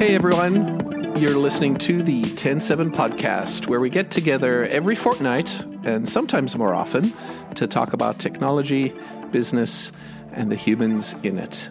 [0.00, 6.08] Hey everyone, you're listening to the TEN7 podcast, where we get together every fortnight and
[6.08, 7.12] sometimes more often
[7.56, 8.94] to talk about technology,
[9.30, 9.92] business,
[10.32, 11.68] and the humans in it.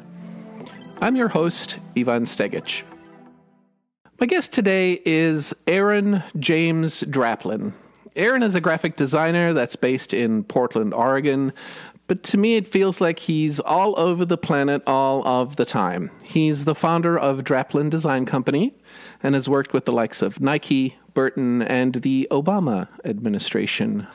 [1.01, 2.83] I'm your host, Ivan Stegic.
[4.19, 7.73] My guest today is Aaron James Draplin.
[8.15, 11.51] Aaron is a graphic designer that's based in Portland, Oregon,
[12.09, 16.09] but to me, it feels like he's all over the planet all of the time.
[16.23, 18.73] He's the founder of Draplin Design Company
[19.21, 24.07] and has worked with the likes of Nike, Burton, and the Obama administration.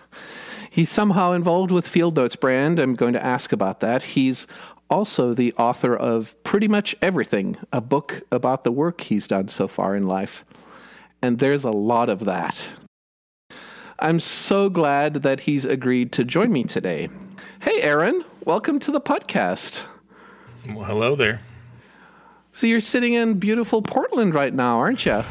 [0.68, 2.80] He's somehow involved with Field Notes brand.
[2.80, 4.02] I'm going to ask about that.
[4.02, 4.48] He's
[4.90, 9.68] also the author of Pretty Much Everything, a book about the work he's done so
[9.68, 10.44] far in life.
[11.22, 12.70] And there's a lot of that.
[14.00, 17.08] I'm so glad that he's agreed to join me today.
[17.64, 19.80] Hey, Aaron, welcome to the podcast.
[20.68, 21.40] Well, hello there.
[22.52, 25.24] So you're sitting in beautiful Portland right now, aren't you?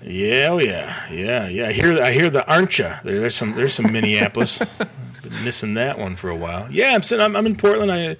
[0.00, 1.66] Yeah, oh yeah, yeah, yeah.
[1.66, 2.88] I hear, I hear the aren't you?
[3.02, 4.58] There, there's some, there's some Minneapolis.
[5.22, 6.70] Been missing that one for a while.
[6.70, 7.24] Yeah, I'm sitting.
[7.24, 7.90] I'm, I'm in Portland.
[7.90, 8.18] I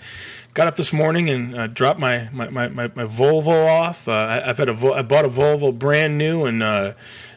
[0.54, 4.08] got up this morning and uh, dropped my, my, my, my, Volvo off.
[4.08, 6.94] Uh, I, have had a, I bought a Volvo brand new in uh,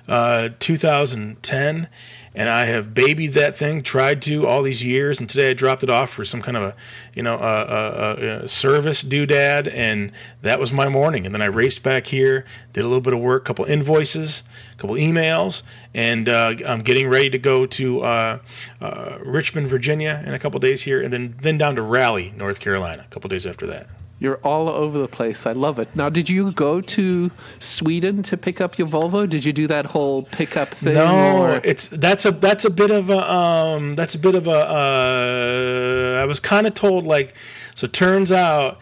[0.07, 1.89] uh 2010
[2.33, 5.83] and I have babied that thing, tried to all these years, and today I dropped
[5.83, 6.75] it off for some kind of a,
[7.13, 11.25] you know, a, a, a service doodad, and that was my morning.
[11.25, 14.43] And then I raced back here, did a little bit of work, a couple invoices,
[14.77, 15.61] couple emails,
[15.93, 18.39] and uh, I'm getting ready to go to uh,
[18.79, 22.59] uh, Richmond, Virginia, in a couple days here, and then then down to Raleigh, North
[22.59, 23.87] Carolina, a couple days after that.
[24.21, 25.47] You're all over the place.
[25.47, 25.95] I love it.
[25.95, 29.27] Now, did you go to Sweden to pick up your Volvo?
[29.27, 30.93] Did you do that whole pickup thing?
[30.93, 31.61] No, or?
[31.63, 34.51] it's that's a that's a bit of a um, that's a bit of a.
[34.51, 37.33] Uh, I was kind of told like,
[37.73, 38.77] so turns out,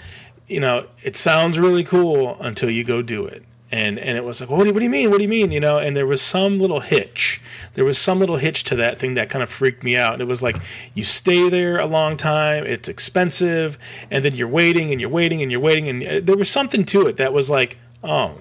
[0.47, 4.41] you know, it sounds really cool until you go do it and and it was
[4.41, 5.09] like, well, what, do you, what do you mean?
[5.11, 5.51] What do you mean?
[5.51, 7.41] You know, and there was some little hitch.
[7.75, 10.13] There was some little hitch to that thing that kind of freaked me out.
[10.13, 10.57] And it was like,
[10.95, 13.77] you stay there a long time, it's expensive,
[14.09, 16.83] and then you're waiting and you're waiting and you're waiting, and uh, there was something
[16.85, 18.39] to it that was like, oh.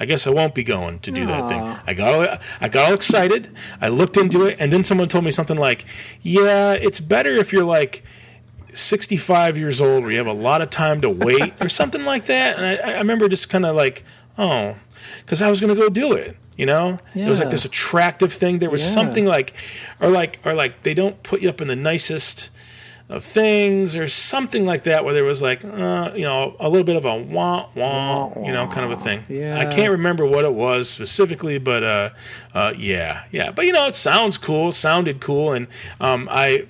[0.00, 1.26] I guess I won't be going to do Aww.
[1.26, 1.60] that thing.
[1.86, 3.52] I got all, I got all excited.
[3.80, 5.84] I looked into it, and then someone told me something like,
[6.22, 8.04] "Yeah, it's better if you're like
[8.72, 12.26] 65 years old, where you have a lot of time to wait, or something like
[12.26, 14.04] that." And I, I remember just kind of like,
[14.38, 14.76] oh,
[15.20, 16.36] because I was going to go do it.
[16.56, 17.26] You know, yeah.
[17.26, 18.58] it was like this attractive thing.
[18.58, 18.90] There was yeah.
[18.90, 19.54] something like,
[20.00, 22.50] or like, or like they don't put you up in the nicest
[23.08, 26.84] of things or something like that where there was like uh, you know a little
[26.84, 29.58] bit of a wah wah you know kind of a thing yeah.
[29.58, 32.10] i can't remember what it was specifically but uh,
[32.52, 35.68] uh, yeah yeah but you know it sounds cool it sounded cool and
[36.00, 36.66] um, i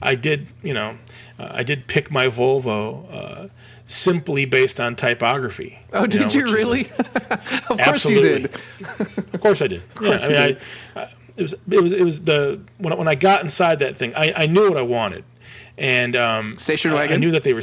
[0.00, 0.96] i did you know
[1.38, 3.48] uh, i did pick my volvo uh,
[3.92, 5.78] simply based on typography.
[5.92, 6.84] Oh, did you, know, you really?
[6.84, 8.44] Like, of course you did.
[9.32, 9.82] of course I did.
[10.00, 10.56] Yeah, I mean, I,
[11.00, 14.14] I, it was it was it was the when when I got inside that thing,
[14.14, 15.24] I, I knew what I wanted,
[15.76, 17.12] and um, station wagon.
[17.12, 17.62] I, I knew that they were,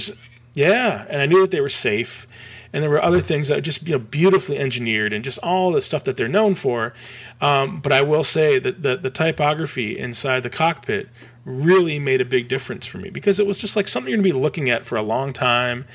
[0.53, 2.27] yeah, and I knew that they were safe,
[2.73, 5.71] and there were other things that were just you know beautifully engineered and just all
[5.71, 6.93] the stuff that they're known for.
[7.41, 11.09] Um, but I will say that the the typography inside the cockpit
[11.45, 14.31] really made a big difference for me because it was just like something you're going
[14.31, 15.85] to be looking at for a long time.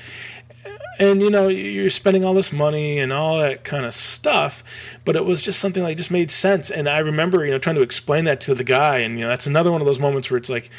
[0.97, 4.63] And you know you're spending all this money and all that kind of stuff
[5.03, 6.71] but it was just something that just made sense.
[6.71, 9.27] And i remember you know trying to explain that to the guy and you know
[9.29, 10.69] that's another one of those moments where it's like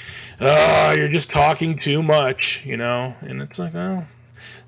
[0.40, 3.14] oh you're just talking too much you know?
[3.20, 4.06] And it's like oh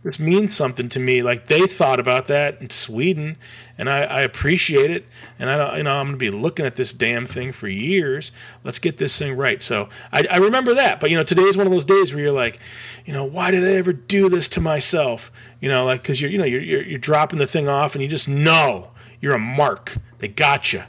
[0.03, 1.23] this means something to me.
[1.23, 3.37] Like they thought about that in Sweden,
[3.77, 5.07] and I, I appreciate it.
[5.39, 8.31] And I, you know, I'm going to be looking at this damn thing for years.
[8.63, 9.63] Let's get this thing right.
[9.63, 11.01] So I, I remember that.
[11.01, 12.61] But you know, today is one of those days where you're like,
[13.05, 15.33] you know, why did I ever do this to myself?
[15.61, 18.03] You know, like because you're, you know, you're, you're you're dropping the thing off, and
[18.03, 19.97] you just know you're a mark.
[20.19, 20.85] They got you.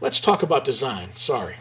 [0.00, 1.10] Let's talk about design.
[1.14, 1.56] Sorry.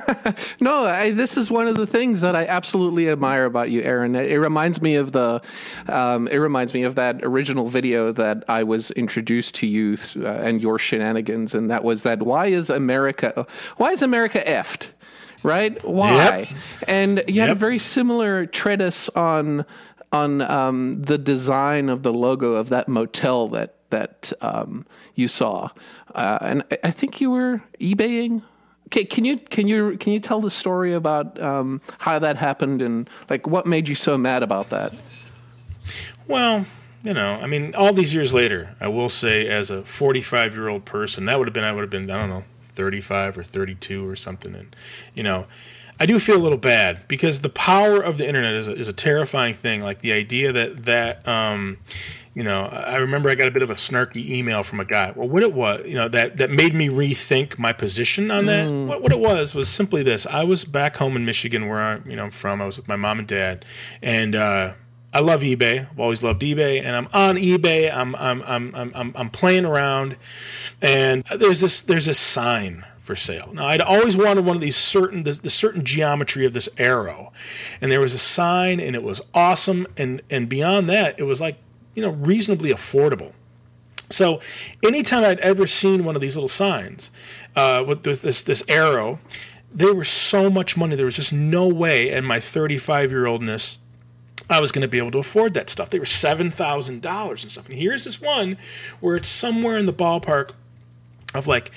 [0.60, 4.14] no, I, this is one of the things that I absolutely admire about you, Aaron.
[4.14, 5.42] It, it reminds me of the,
[5.86, 10.26] um, it reminds me of that original video that I was introduced to you uh,
[10.26, 14.88] and your shenanigans, and that was that why is America, why is America effed?
[15.42, 15.82] Right?
[15.86, 16.38] Why?
[16.38, 16.48] Yep.
[16.88, 17.48] And you yep.
[17.48, 19.66] had a very similar treatise on
[20.10, 25.70] on um, the design of the logo of that motel that that um, you saw,
[26.14, 28.42] uh, and I think you were eBaying.
[28.88, 32.82] Okay, can you can you can you tell the story about um, how that happened
[32.82, 34.92] and like what made you so mad about that?
[36.26, 36.66] Well,
[37.04, 40.68] you know, I mean, all these years later, I will say, as a 45 year
[40.68, 42.44] old person, that would have been I would have been I don't know
[42.74, 44.74] 35 or 32 or something, and
[45.14, 45.46] you know,
[46.04, 48.88] I do feel a little bad because the power of the internet is a, is
[48.90, 49.80] a terrifying thing.
[49.80, 51.78] Like the idea that that um,
[52.34, 55.14] you know, I remember I got a bit of a snarky email from a guy.
[55.16, 58.70] Well, what it was, you know, that that made me rethink my position on that.
[58.70, 58.86] Mm.
[58.86, 62.00] What, what it was was simply this: I was back home in Michigan, where I,
[62.04, 62.60] you know, I'm from.
[62.60, 63.64] I was with my mom and dad,
[64.02, 64.74] and uh,
[65.14, 65.90] I love eBay.
[65.90, 67.90] I've always loved eBay, and I'm on eBay.
[67.90, 70.18] I'm I'm I'm I'm I'm playing around,
[70.82, 73.50] and there's this there's this sign for sale.
[73.52, 77.32] Now, I'd always wanted one of these certain the, the, certain geometry of this arrow,
[77.80, 79.86] and there was a sign, and it was awesome.
[79.96, 81.58] And and beyond that, it was like
[81.94, 83.32] you know reasonably affordable.
[84.10, 84.40] So,
[84.82, 87.10] anytime I'd ever seen one of these little signs
[87.54, 89.20] uh, with this, this this arrow,
[89.72, 90.96] they were so much money.
[90.96, 93.78] There was just no way, in my 35 year oldness,
[94.48, 95.90] I was going to be able to afford that stuff.
[95.90, 97.68] They were seven thousand dollars and stuff.
[97.68, 98.56] And here's this one
[99.00, 100.52] where it's somewhere in the ballpark
[101.34, 101.70] of like,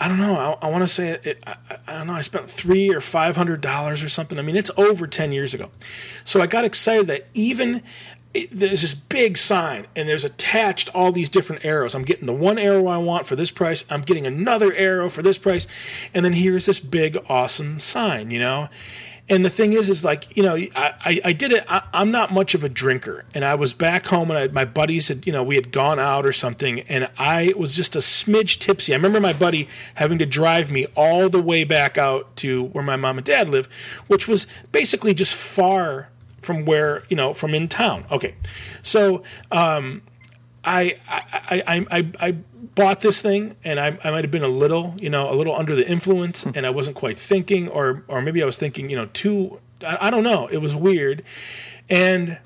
[0.00, 0.34] I don't know.
[0.62, 1.26] I, I want to say it.
[1.26, 1.56] it I,
[1.86, 2.14] I, don't know.
[2.14, 4.38] I spent three or five hundred dollars or something.
[4.38, 5.70] I mean, it's over ten years ago.
[6.24, 7.82] So I got excited that even
[8.32, 11.94] it, there's this big sign and there's attached all these different arrows.
[11.94, 13.84] I'm getting the one arrow I want for this price.
[13.90, 15.66] I'm getting another arrow for this price,
[16.14, 18.30] and then here's this big awesome sign.
[18.30, 18.68] You know,
[19.30, 21.64] and the thing is, is like you know, I, I, I did it.
[21.68, 24.64] I, am not much of a drinker, and I was back home, and I, my
[24.64, 28.00] buddies had you know we had gone out or something, and I was just a
[28.00, 28.92] smidge tipsy.
[28.92, 32.84] I remember my buddy having to drive me all the way back out to where
[32.84, 33.66] my mom and dad live,
[34.08, 36.08] which was basically just far
[36.42, 38.04] from where you know from in town.
[38.10, 38.34] Okay,
[38.82, 39.22] so
[39.52, 40.02] um,
[40.64, 42.32] I, I, I, I, I
[42.74, 45.56] bought this thing and I, I might have been a little, you know, a little
[45.56, 48.96] under the influence and I wasn't quite thinking, or, or maybe I was thinking, you
[48.96, 50.46] know, too, I, I don't know.
[50.48, 51.22] It was weird.
[51.88, 52.38] And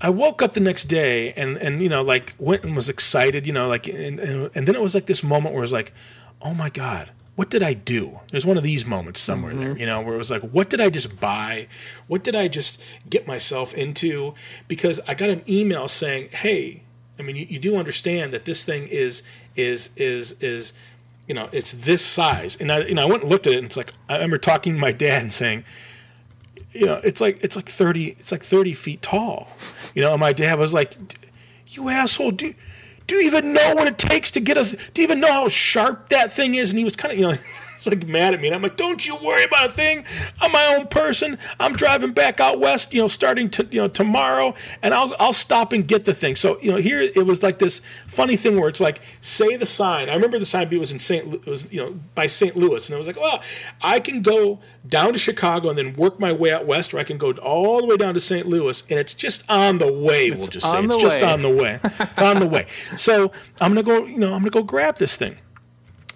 [0.00, 3.46] I woke up the next day and, and, you know, like went and was excited,
[3.46, 5.72] you know, like, and, and, and then it was like this moment where it was
[5.72, 5.92] like,
[6.42, 8.20] oh my God, what did I do?
[8.30, 9.60] There's one of these moments somewhere mm-hmm.
[9.62, 11.68] there, you know, where it was like, what did I just buy?
[12.08, 14.34] What did I just get myself into?
[14.68, 16.82] Because I got an email saying, hey,
[17.18, 19.22] I mean, you, you do understand that this thing is
[19.54, 20.74] is is is
[21.26, 23.58] you know it's this size, and I you know I went and looked at it,
[23.58, 25.64] and it's like I remember talking to my dad and saying,
[26.72, 29.48] you know, it's like it's like thirty it's like thirty feet tall,
[29.94, 30.12] you know.
[30.12, 30.94] And my dad was like,
[31.68, 32.54] "You asshole, do
[33.06, 34.72] do you even know what it takes to get us?
[34.94, 37.28] Do you even know how sharp that thing is?" And he was kind of you
[37.28, 37.36] know.
[37.84, 38.48] He's like mad at me.
[38.48, 40.04] And I'm like, don't you worry about a thing.
[40.40, 41.38] I'm my own person.
[41.60, 45.32] I'm driving back out west, you know, starting to, you know, tomorrow, and I'll I'll
[45.32, 46.36] stop and get the thing.
[46.36, 49.66] So, you know, here it was like this funny thing where it's like, say the
[49.66, 50.08] sign.
[50.08, 51.34] I remember the sign B was in St.
[51.34, 52.56] It was, you know, by St.
[52.56, 52.88] Louis.
[52.88, 53.42] And I was like, well,
[53.82, 57.04] I can go down to Chicago and then work my way out west, or I
[57.04, 58.46] can go all the way down to St.
[58.46, 60.28] Louis, and it's just on the way.
[60.28, 61.80] It's we'll just say it's just on the way.
[61.82, 62.66] It's on the way.
[62.96, 63.30] So
[63.60, 64.06] I'm gonna go.
[64.06, 65.38] You know, I'm gonna go grab this thing.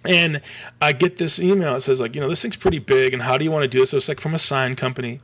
[0.04, 0.40] And
[0.80, 3.36] I get this email that says like, you know, this thing's pretty big, and how
[3.36, 3.90] do you want to do this?
[3.90, 5.20] So it's like from a sign company.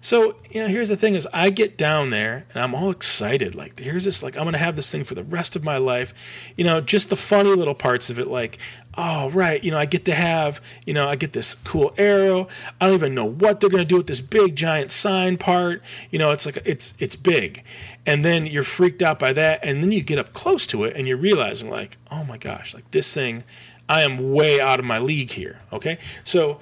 [0.00, 3.54] So you know, here's the thing: is I get down there and I'm all excited.
[3.54, 4.22] Like, here's this.
[4.22, 6.14] Like, I'm gonna have this thing for the rest of my life.
[6.56, 8.28] You know, just the funny little parts of it.
[8.28, 8.58] Like,
[8.96, 12.46] oh right, you know, I get to have, you know, I get this cool arrow.
[12.80, 15.82] I don't even know what they're gonna do with this big giant sign part.
[16.10, 17.64] You know, it's like it's it's big,
[18.04, 20.94] and then you're freaked out by that, and then you get up close to it
[20.96, 23.44] and you're realizing like, oh my gosh, like this thing
[23.88, 25.60] I am way out of my league here.
[25.72, 25.98] Okay.
[26.24, 26.60] So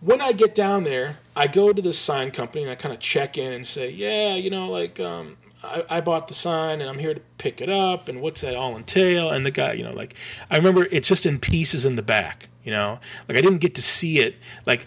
[0.00, 3.00] when I get down there, I go to this sign company and I kind of
[3.00, 6.88] check in and say, yeah, you know, like, um, I, I, bought the sign and
[6.88, 9.30] I'm here to pick it up and what's that all entail?
[9.30, 10.14] And the guy, you know, like
[10.50, 13.74] I remember it's just in pieces in the back, you know, like I didn't get
[13.76, 14.36] to see it.
[14.64, 14.86] Like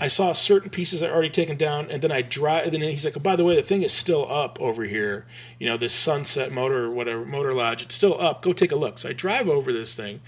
[0.00, 2.64] I saw certain pieces I already taken down, and then I drive.
[2.64, 5.26] And then he's like, oh, "By the way, the thing is still up over here.
[5.58, 7.82] You know, this Sunset Motor or whatever Motor Lodge.
[7.82, 8.42] It's still up.
[8.42, 10.20] Go take a look." So I drive over this thing,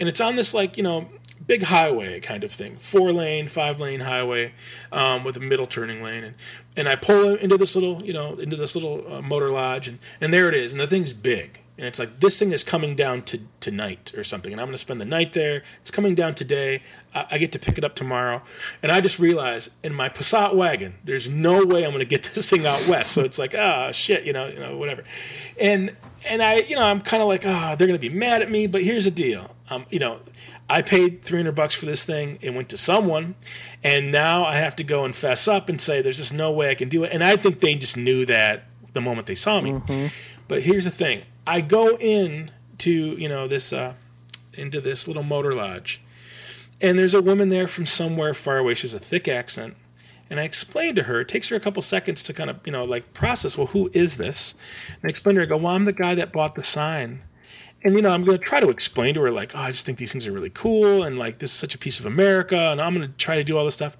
[0.00, 1.08] and it's on this like you know
[1.46, 4.54] big highway kind of thing, four lane, five lane highway
[4.90, 6.34] um, with a middle turning lane, and
[6.76, 9.98] and I pull into this little you know into this little uh, Motor Lodge, and
[10.20, 12.94] and there it is, and the thing's big and it's like this thing is coming
[12.94, 16.14] down to tonight or something and i'm going to spend the night there it's coming
[16.14, 16.80] down today
[17.12, 18.40] I, I, get to pick it up tomorrow
[18.84, 22.22] and i just realize in my passat wagon there's no way i'm going to get
[22.34, 25.02] this thing out west so it's like ah oh, shit you know you know whatever
[25.60, 28.14] and and i you know i'm kind of like ah oh, they're going to be
[28.14, 30.20] mad at me but here's the deal um you know
[30.70, 32.38] I paid 300 bucks for this thing.
[32.40, 33.34] It went to someone.
[33.84, 36.70] And now I have to go and fess up and say, there's just no way
[36.70, 37.12] I can do it.
[37.12, 39.72] And I think they just knew that the moment they saw me.
[39.72, 40.06] Mm-hmm.
[40.48, 43.94] But here's the thing I go in to you know this uh,
[44.52, 46.00] into this little motor lodge,
[46.80, 48.74] and there's a woman there from somewhere far away.
[48.74, 49.76] She has a thick accent,
[50.30, 51.20] and I explained to her.
[51.22, 53.58] It takes her a couple seconds to kind of you know like process.
[53.58, 54.54] Well, who is this?
[54.88, 55.46] And I explained to her.
[55.46, 57.22] I go, well, I'm the guy that bought the sign.
[57.84, 59.84] And you know, I'm going to try to explain to her like, oh, I just
[59.84, 62.56] think these things are really cool, and like this is such a piece of America,
[62.56, 63.96] and I'm going to try to do all this stuff.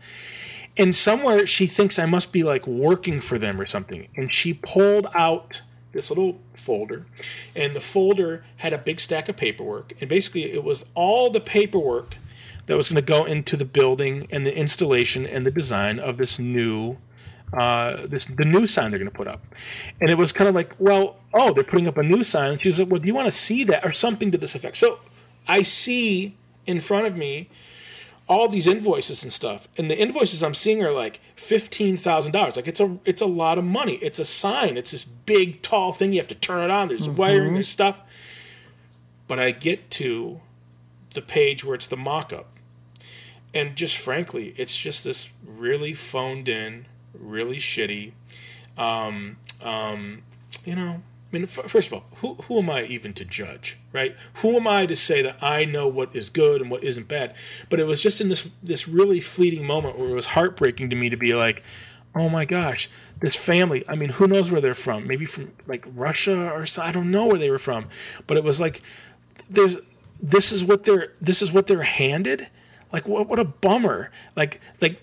[0.77, 4.09] and somewhere she thinks I must be like working for them or something.
[4.17, 7.07] And she pulled out this little folder,
[7.55, 9.93] and the folder had a big stack of paperwork.
[10.01, 12.17] And basically, it was all the paperwork
[12.67, 16.17] that was going to go into the building and the installation and the design of
[16.17, 16.97] this new.
[17.53, 19.45] Uh, this the new sign they're going to put up,
[20.01, 22.53] and it was kind of like, well, oh, they're putting up a new sign.
[22.53, 24.55] And she was like, well, do you want to see that or something to this
[24.55, 24.79] effect?
[24.79, 25.01] So
[25.47, 26.35] I see
[26.67, 27.51] in front of me
[28.29, 32.57] all these invoices and stuff, and the invoices I'm seeing are like fifteen thousand dollars.
[32.57, 33.95] Like it's a it's a lot of money.
[33.95, 34.76] It's a sign.
[34.76, 36.12] It's this big tall thing.
[36.12, 36.88] You have to turn it on.
[36.88, 37.17] There's mm-hmm.
[37.17, 37.52] wiring.
[37.55, 38.00] There's stuff.
[39.29, 40.41] But I get to
[41.14, 42.49] the page where it's the mock-up,
[43.52, 48.12] and just frankly, it's just this really phoned in, really shitty.
[48.76, 50.23] Um, um,
[50.64, 51.02] you know,
[51.33, 54.15] I mean, first of all, who, who am I even to judge, right?
[54.35, 57.35] Who am I to say that I know what is good and what isn't bad?
[57.71, 60.97] But it was just in this this really fleeting moment where it was heartbreaking to
[60.97, 61.62] me to be like,
[62.15, 63.83] oh my gosh, this family.
[63.89, 65.07] I mean, who knows where they're from?
[65.07, 66.83] Maybe from like Russia or so.
[66.83, 67.87] I don't know where they were from.
[68.27, 68.83] But it was like,
[69.49, 69.79] there's
[70.21, 72.49] this is what they're this is what they're handed.
[72.93, 74.11] Like what what a bummer.
[74.37, 75.01] Like like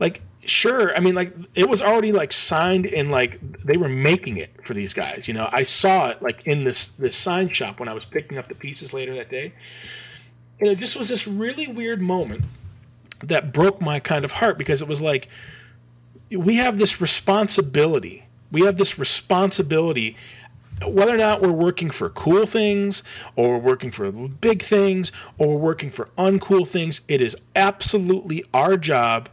[0.00, 4.36] like sure i mean like it was already like signed and like they were making
[4.36, 5.48] it for these guys you know?
[5.52, 8.54] I saw it like in this this sign shop when i was picking up the
[8.54, 9.52] pieces later that day.
[10.60, 12.44] And it just was this really weird moment
[13.22, 15.28] that broke my kind of heart because it was like
[16.30, 20.16] we have this responsibility we have this responsibility
[20.86, 23.02] whether or not we're working for cool things
[23.34, 28.44] or we're working for big things or we're working for uncool things it is absolutely
[28.54, 29.28] our job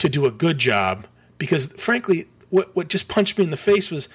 [0.00, 1.06] to do a good job
[1.38, 4.08] because frankly what what just punched me in the face was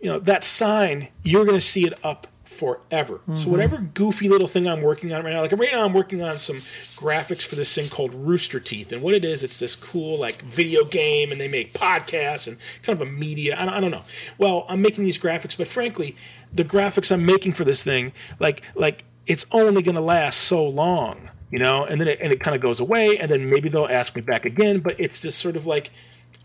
[0.00, 3.14] you know that sign you're going to see it up forever.
[3.14, 3.34] Mm-hmm.
[3.34, 6.22] So whatever goofy little thing I'm working on right now, like right now I'm working
[6.22, 9.74] on some graphics for this thing called Rooster Teeth, and what it is, it's this
[9.74, 13.56] cool like video game, and they make podcasts and kind of a media.
[13.58, 14.04] I don't, I don't know.
[14.38, 16.16] Well, I'm making these graphics, but frankly,
[16.52, 20.64] the graphics I'm making for this thing, like like it's only going to last so
[20.64, 23.68] long you know, and then it, and it kind of goes away, and then maybe
[23.68, 25.92] they'll ask me back again, but it's just sort of like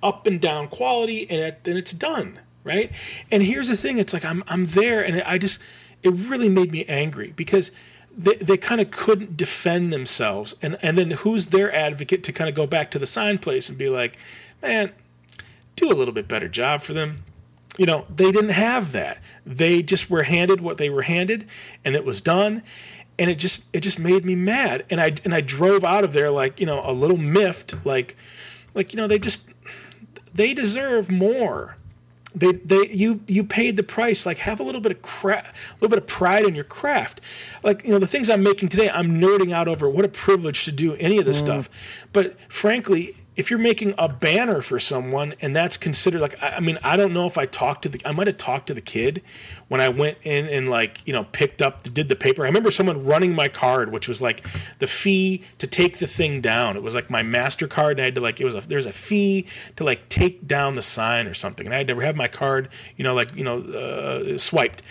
[0.04, 2.92] up and down quality, and it, then it's done, right?
[3.32, 5.64] And here's the thing: it's like I'm I'm there, and I just
[6.04, 7.72] it really made me angry because
[8.16, 12.48] they, they kind of couldn't defend themselves, and and then who's their advocate to kind
[12.48, 14.16] of go back to the sign place and be like,
[14.62, 14.92] man,
[15.76, 17.24] do a little bit better job for them.
[17.80, 19.22] You know, they didn't have that.
[19.44, 21.48] They just were handed what they were handed,
[21.84, 22.62] and it was done
[23.20, 24.86] and it just it just made me mad.
[24.90, 28.16] And i and i drove out of there like you know a little miffed like
[28.74, 29.48] like you know they just
[30.34, 31.76] they deserve more.
[32.34, 34.26] They they you you paid the price.
[34.26, 37.22] Like have a little bit of cra- a little bit of pride in your craft.
[37.64, 39.90] Like you know the things i'm making today i'm nerding out over.
[39.90, 41.46] What a privilege to do any of this mm.
[41.46, 41.70] stuff.
[42.14, 46.78] But frankly if you're making a banner for someone and that's considered like I, mean
[46.84, 49.24] I don't know if I talked to the I might have talked to the kid
[49.70, 52.44] when I went in and like you know picked up did the paper.
[52.44, 54.46] I remember someone running my card, which was like
[54.80, 56.76] the fee to take the thing down.
[56.76, 58.92] It was like my Mastercard, and I had to like it was a there's a
[58.92, 62.28] fee to like take down the sign or something, and I had to have my
[62.28, 62.68] card
[62.98, 64.84] you know like you know uh, swiped.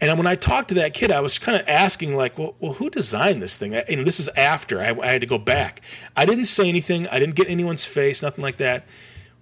[0.00, 2.74] And when I talked to that kid, I was kind of asking like, well, well,
[2.74, 3.74] who designed this thing?
[3.74, 5.80] I, and this is after I, I had to go back.
[6.16, 7.08] I didn't say anything.
[7.08, 8.86] I didn't get anyone's face, nothing like that.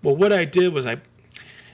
[0.02, 0.98] Well, what I did was I,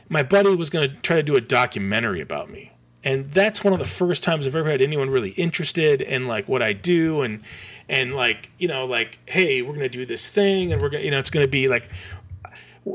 [0.09, 2.73] my buddy was going to try to do a documentary about me.
[3.05, 6.49] And that's one of the first times I've ever had anyone really interested in like
[6.49, 7.43] what I do and
[7.89, 11.11] and like you know like hey we're gonna do this thing and we're gonna you
[11.11, 11.89] know it's gonna be like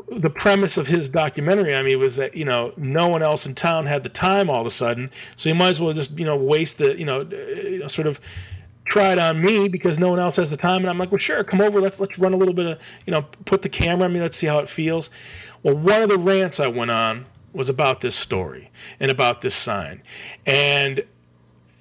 [0.09, 3.53] the premise of his documentary on me was that you know no one else in
[3.53, 6.25] town had the time all of a sudden, so you might as well just you
[6.25, 8.19] know waste the you know, uh, you know sort of
[8.85, 10.81] try it on me because no one else has the time.
[10.81, 11.81] And I'm like, well, sure, come over.
[11.81, 14.21] Let's let's run a little bit of you know, put the camera on me.
[14.21, 15.09] Let's see how it feels.
[15.63, 19.55] Well, one of the rants I went on was about this story and about this
[19.55, 20.01] sign,
[20.45, 21.03] and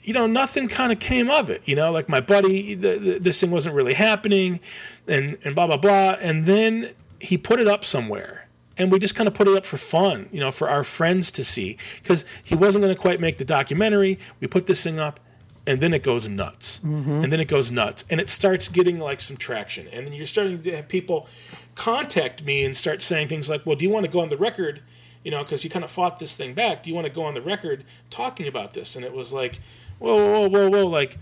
[0.02, 1.62] you know, nothing kind of came of it.
[1.64, 4.60] You know, like my buddy, the, the, this thing wasn't really happening,
[5.06, 6.16] and and blah blah blah.
[6.20, 8.44] And then he put it up somewhere
[8.76, 11.30] and we just kind of put it up for fun, you know, for our friends
[11.32, 14.18] to see because he wasn't going to quite make the documentary.
[14.40, 15.20] We put this thing up
[15.66, 16.80] and then it goes nuts.
[16.80, 17.24] Mm-hmm.
[17.24, 19.88] And then it goes nuts and it starts getting like some traction.
[19.88, 21.26] And then you're starting to have people
[21.74, 24.36] contact me and start saying things like, well, do you want to go on the
[24.36, 24.82] record?
[25.24, 26.82] You know, because you kind of fought this thing back.
[26.82, 28.94] Do you want to go on the record talking about this?
[28.94, 29.60] And it was like,
[29.98, 31.18] whoa, whoa, whoa, whoa, like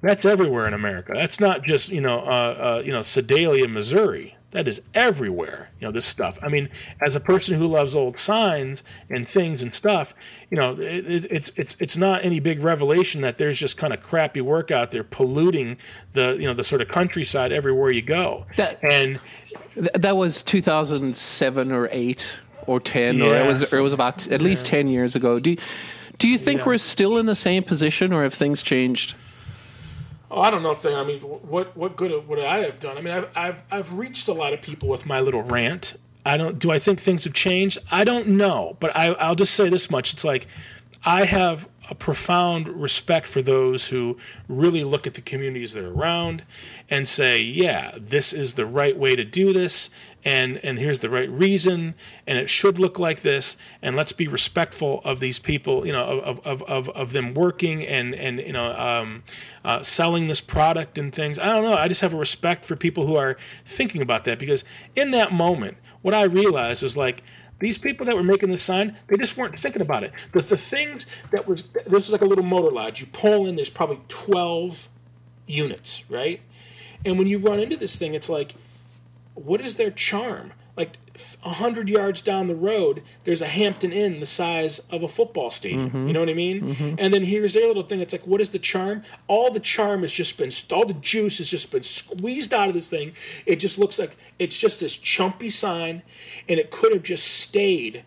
[0.00, 1.12] that's everywhere in America.
[1.14, 5.70] That's not just you know, uh, uh, you know, Sedalia, Missouri That is everywhere.
[5.80, 6.38] You know this stuff.
[6.42, 6.68] I mean,
[7.00, 10.12] as a person who loves old signs and things and stuff,
[10.50, 14.02] you know, it, it's it's it's not any big revelation that there's just kind of
[14.02, 15.76] crappy work out there polluting
[16.14, 18.46] the you know the sort of countryside everywhere you go.
[18.56, 19.20] That- and
[19.74, 24.26] Th- that was 2007 or 8 or 10 or it was or it was about
[24.28, 25.38] at least 10 years ago.
[25.38, 25.56] Do you,
[26.18, 26.66] do you think Yeah.
[26.66, 29.14] we're still in the same position or have things changed?
[30.30, 30.94] Oh, I don't know if they.
[30.94, 32.96] I mean, what what good would I have done?
[32.96, 35.96] I mean, I've I've I've reached a lot of people with my little rant.
[36.24, 36.58] I don't.
[36.58, 37.78] Do I think things have changed?
[37.90, 40.46] I don't know, but I, I'll just say this much: it's like
[41.04, 44.16] I have a profound respect for those who
[44.48, 46.44] really look at the communities they're around
[46.88, 49.90] and say, "Yeah, this is the right way to do this."
[50.24, 51.94] And, and here's the right reason,
[52.26, 53.56] and it should look like this.
[53.80, 57.86] And let's be respectful of these people, you know, of, of, of, of them working
[57.86, 59.22] and, and you know, um,
[59.64, 61.38] uh, selling this product and things.
[61.38, 61.74] I don't know.
[61.74, 64.62] I just have a respect for people who are thinking about that because
[64.94, 67.22] in that moment, what I realized was like,
[67.60, 70.12] these people that were making this sign, they just weren't thinking about it.
[70.32, 73.00] The, the things that was, this is like a little motor lodge.
[73.00, 74.88] You pull in, there's probably 12
[75.46, 76.40] units, right?
[77.04, 78.54] And when you run into this thing, it's like,
[79.34, 80.52] what is their charm?
[80.76, 80.98] Like
[81.44, 85.50] a hundred yards down the road, there's a Hampton Inn the size of a football
[85.50, 85.88] stadium.
[85.88, 86.06] Mm-hmm.
[86.06, 86.60] You know what I mean?
[86.62, 86.94] Mm-hmm.
[86.98, 88.00] And then here's their little thing.
[88.00, 89.02] It's like, what is the charm?
[89.26, 92.74] All the charm has just been, all the juice has just been squeezed out of
[92.74, 93.12] this thing.
[93.44, 96.02] It just looks like it's just this chumpy sign,
[96.48, 98.04] and it could have just stayed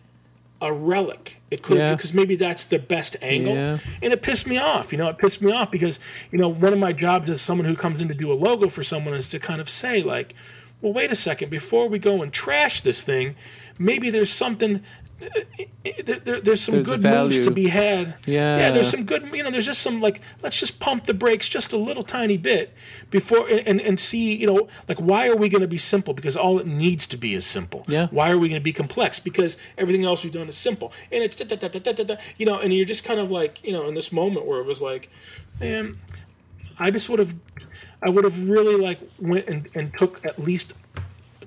[0.60, 1.40] a relic.
[1.50, 1.94] It could Yeah.
[1.94, 3.54] because maybe that's the best angle.
[3.54, 3.78] Yeah.
[4.02, 4.90] And it pissed me off.
[4.90, 6.00] You know, it pissed me off because,
[6.32, 8.68] you know, one of my jobs as someone who comes in to do a logo
[8.68, 10.34] for someone is to kind of say, like,
[10.84, 13.36] well, wait a second, before we go and trash this thing,
[13.78, 14.82] maybe there's something.
[15.22, 15.40] Uh,
[16.04, 18.16] there, there, there's some There's good moves to be had.
[18.26, 18.58] Yeah.
[18.58, 18.70] yeah.
[18.70, 19.22] There's some good.
[19.32, 22.36] You know, there's just some like let's just pump the brakes just a little tiny
[22.36, 22.74] bit
[23.10, 24.36] before and and, and see.
[24.36, 26.12] You know, like why are we going to be simple?
[26.12, 27.84] Because all it needs to be is simple.
[27.88, 28.08] Yeah.
[28.10, 29.18] Why are we going to be complex?
[29.18, 32.04] Because everything else we've done is simple, and it's da, da, da, da, da, da,
[32.04, 34.60] da, you know, and you're just kind of like you know in this moment where
[34.60, 35.08] it was like,
[35.60, 35.96] man,
[36.78, 37.34] I just would have,
[38.04, 40.74] I would have really like went and, and took at least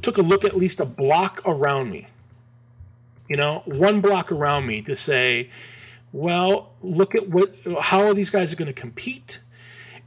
[0.01, 2.07] took a look at least a block around me.
[3.29, 5.49] You know, one block around me to say,
[6.11, 9.39] well, look at what how are these guys going to compete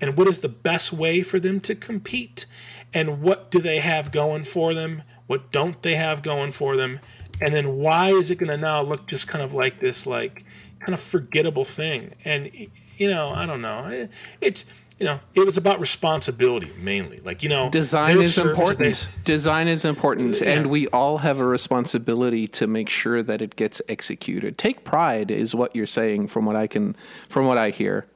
[0.01, 2.47] and what is the best way for them to compete
[2.93, 5.03] and what do they have going for them?
[5.29, 6.99] What don't they have going for them?
[7.41, 10.45] And then why is it going to now look just kind of like this like
[10.81, 12.15] kind of forgettable thing?
[12.25, 12.51] And
[12.97, 14.09] you know, I don't know.
[14.41, 14.65] It's
[15.01, 17.19] you know, it was about responsibility mainly.
[17.21, 19.09] Like, you know, Design is important.
[19.25, 23.81] Design is important, and we all have a responsibility to make sure that it gets
[23.89, 24.59] executed.
[24.59, 26.95] Take pride is what you're saying from what I can
[27.31, 28.07] from what I hear.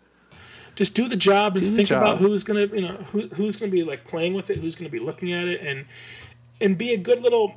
[0.74, 3.72] just do the job and the think about who's gonna you know who, who's gonna
[3.72, 5.86] be like playing with it who's gonna be looking at it and
[6.60, 7.54] and be a good little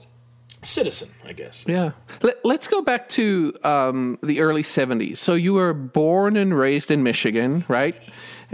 [0.64, 1.92] citizen i guess Yeah.
[2.22, 5.18] Let, let's go back to um, the early 70s.
[5.18, 7.96] So you were born and raised in Michigan, right?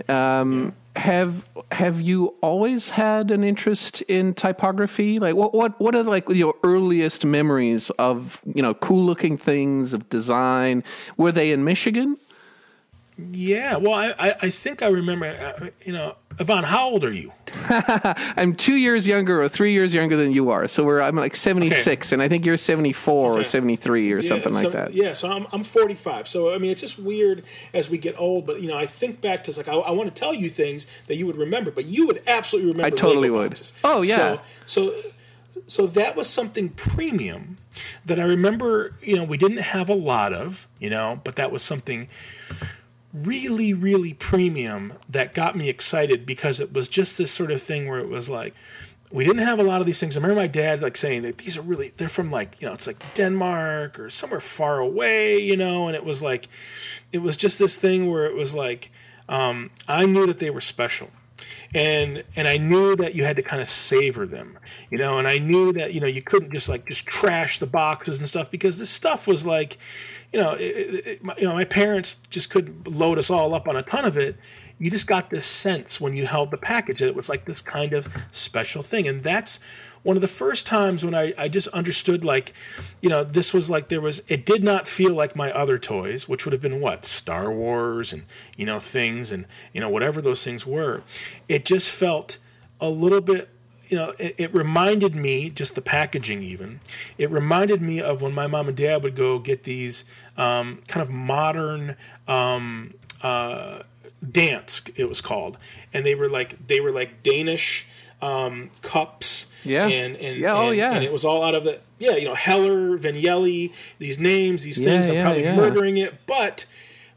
[0.10, 5.20] Um, have have you always had an interest in typography?
[5.20, 9.94] Like what what what are like your earliest memories of, you know, cool looking things
[9.94, 10.84] of design?
[11.18, 12.18] Were they in Michigan?
[13.32, 17.12] Yeah well i i, I think i remember uh, you know Ivan how old are
[17.12, 17.32] you
[18.38, 20.68] I'm 2 years younger or 3 years younger than you are.
[20.68, 24.64] So we're I'm like 76 and I think you're 74 or 73 or something like
[24.64, 24.94] so- that.
[24.94, 28.46] yeah so I'm, I'm 45 so i mean it's just weird as we get old
[28.48, 30.88] but you know i think back to like i, I want to tell you things
[31.08, 33.52] that you would remember but you would absolutely remember I totally would.
[33.52, 33.74] boxes.
[33.84, 34.40] Oh, yeah.
[34.66, 35.12] so, so
[35.68, 37.58] so that was something premium
[38.06, 41.52] that i remember you know we didn't have a lot of you know but that
[41.52, 42.08] was something
[43.14, 47.88] really, really premium that got me excited because it was just this sort of thing
[47.88, 48.54] where it was like,
[49.12, 50.18] we didn't have a lot of these things.
[50.18, 52.74] I remember my dad like saying that these are really, they're from like, you know,
[52.74, 56.50] it's like Denmark or somewhere far away, you know, and it was like,
[57.12, 58.92] it was just this thing where it was like,
[59.30, 61.12] um, I knew that they were special.
[61.74, 64.58] And and I knew that you had to kind of savor them,
[64.92, 65.18] you know.
[65.18, 68.28] And I knew that you know you couldn't just like just trash the boxes and
[68.30, 69.78] stuff because this stuff was like,
[70.32, 73.68] you know, it, it, my- you know, my parents just couldn't load us all up
[73.68, 74.36] on a ton of it.
[74.78, 77.62] You just got this sense when you held the package that it was like this
[77.62, 79.60] kind of special thing, and that's
[80.04, 82.54] one of the first times when I, I just understood like,
[83.02, 86.28] you know, this was like there was it did not feel like my other toys,
[86.28, 88.24] which would have been what Star Wars and
[88.56, 91.02] you know things and you know whatever those things were.
[91.48, 92.38] It just felt
[92.80, 93.50] a little bit
[93.90, 96.80] you know, it, it reminded me, just the packaging even,
[97.20, 100.04] it reminded me of when my mom and dad would go get these
[100.36, 101.96] um, kind of modern
[102.28, 103.84] um, uh,
[104.26, 105.58] Dansk, it was called.
[105.94, 107.86] And they were like, they were like Danish
[108.22, 109.88] um, cups Yeah.
[109.88, 110.94] and and Yeah, oh, and- yeah.
[110.94, 114.80] and it was all out of the yeah, you know, Heller, Vignelli, these names, these
[114.80, 115.10] Yeah, things.
[115.10, 115.56] I'm yeah, probably yeah.
[115.56, 116.66] murdering it, but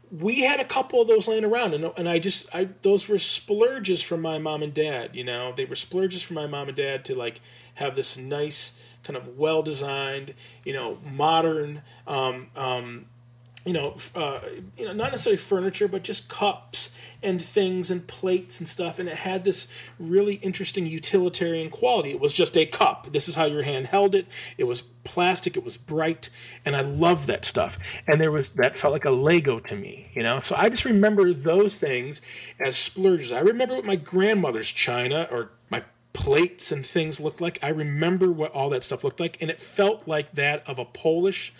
[0.09, 3.17] we had a couple of those laying around, and and I just I those were
[3.19, 5.11] splurges from my mom and dad.
[5.15, 7.41] You know, they were splurges from my mom and dad to like
[7.75, 10.33] have this nice kind of well designed,
[10.63, 11.81] you know, modern.
[12.07, 13.05] Um, um,
[13.65, 14.39] you know, uh,
[14.77, 18.99] you know, not necessarily furniture, but just cups and things and plates and stuff.
[18.99, 19.67] And it had this
[19.99, 22.11] really interesting utilitarian quality.
[22.11, 23.11] It was just a cup.
[23.11, 24.27] This is how your hand held it.
[24.57, 25.57] It was plastic.
[25.57, 26.29] It was bright,
[26.63, 27.77] and I loved that stuff.
[28.07, 30.39] And there was that felt like a Lego to me, you know.
[30.39, 32.21] So I just remember those things
[32.59, 33.31] as splurges.
[33.31, 37.59] I remember what my grandmother's china or my plates and things looked like.
[37.61, 40.85] I remember what all that stuff looked like, and it felt like that of a
[40.85, 41.53] Polish,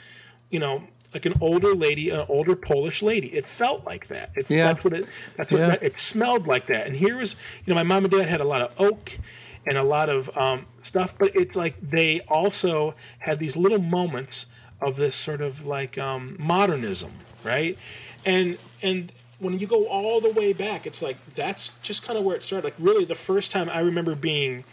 [0.50, 3.28] you know, like an older lady, an older Polish lady.
[3.30, 4.32] It felt like that.
[4.36, 4.74] It, Yeah.
[4.74, 5.08] That's what it.
[5.36, 5.78] That's what Yeah.
[5.82, 6.86] it smelled like that.
[6.88, 9.18] And here was, you know, my mom and dad had a lot of oak
[9.66, 14.48] and a lot of um, stuff, but it's like they also had these little moments
[14.82, 17.12] of this sort of like um, modernism,
[17.44, 17.78] right?
[18.26, 22.26] And and when you go all the way back, it's like that's just kind of
[22.26, 22.66] where it started.
[22.66, 24.66] Like really, the first time I remember being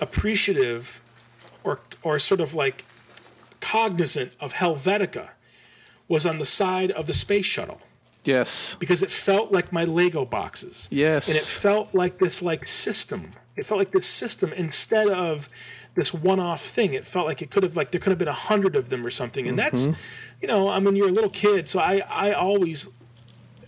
[0.00, 1.00] appreciative
[1.64, 2.84] or or sort of like
[3.66, 5.30] cognizant of Helvetica
[6.08, 7.80] was on the side of the space shuttle
[8.24, 8.76] Yes.
[8.78, 10.88] because it felt like my Lego boxes.
[10.90, 11.28] Yes.
[11.28, 13.32] And it felt like this like system.
[13.56, 15.48] It felt like this system instead of
[15.94, 16.92] this one-off thing.
[16.92, 19.04] It felt like it could have like there could have been a hundred of them
[19.06, 19.48] or something.
[19.48, 20.00] And that's mm-hmm.
[20.42, 22.88] you know, I mean you're a little kid, so I I always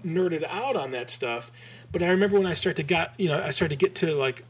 [0.04, 1.50] nerded out on that stuff.
[1.90, 4.14] But I remember when I started to got you know, I started to get to
[4.14, 4.44] like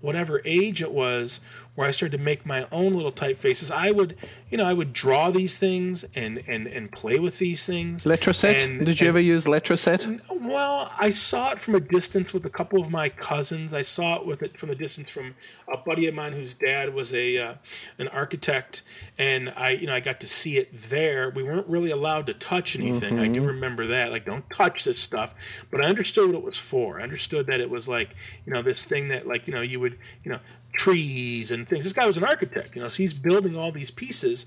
[0.00, 1.40] whatever age it was
[1.76, 4.16] where I started to make my own little typefaces, I would,
[4.50, 8.04] you know, I would draw these things and and and play with these things.
[8.04, 8.64] Letraset?
[8.64, 10.20] And- Did you and- ever use Letraset?
[10.40, 13.74] well, I saw it from a distance with a couple of my cousins.
[13.74, 15.34] I saw it with it from a distance from
[15.68, 17.54] a buddy of mine whose dad was a uh,
[17.98, 18.82] an architect,
[19.18, 21.30] and I, you know, I got to see it there.
[21.30, 23.18] We weren't really allowed to touch anything.
[23.18, 25.34] I do remember that, like, don't touch this stuff.
[25.70, 26.98] But I understood what it was for.
[27.00, 28.14] I understood that it was like,
[28.46, 30.38] you know, this thing that, like, you know, you would, you know,
[30.76, 31.84] trees and things.
[31.84, 34.46] This guy was an architect, you know, so he's building all these pieces,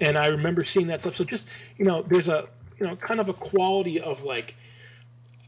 [0.00, 1.16] and I remember seeing that stuff.
[1.16, 4.56] So just, you know, there's a, you know, kind of a quality of like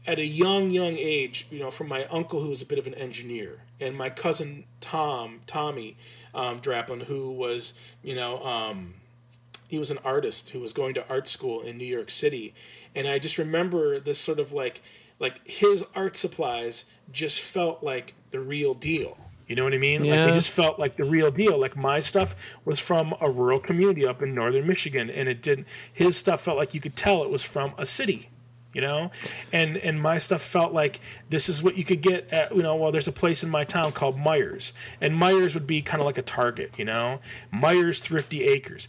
[0.05, 2.87] at a young, young age, you know, from my uncle who was a bit of
[2.87, 5.95] an engineer, and my cousin Tom, Tommy
[6.33, 8.95] um, Draplin, who was, you know, um,
[9.67, 12.53] he was an artist who was going to art school in New York City,
[12.95, 14.81] and I just remember this sort of like,
[15.19, 19.17] like his art supplies just felt like the real deal.
[19.47, 20.01] You know what I mean?
[20.01, 20.25] Like Yeah.
[20.27, 21.59] they just felt like the real deal.
[21.59, 25.67] Like my stuff was from a rural community up in northern Michigan, and it didn't.
[25.91, 28.29] His stuff felt like you could tell it was from a city
[28.73, 29.11] you know
[29.51, 32.75] and and my stuff felt like this is what you could get at you know
[32.75, 36.05] well there's a place in my town called Meijer's and Meijer's would be kind of
[36.05, 37.19] like a target you know
[37.53, 38.87] Meijer's thrifty acres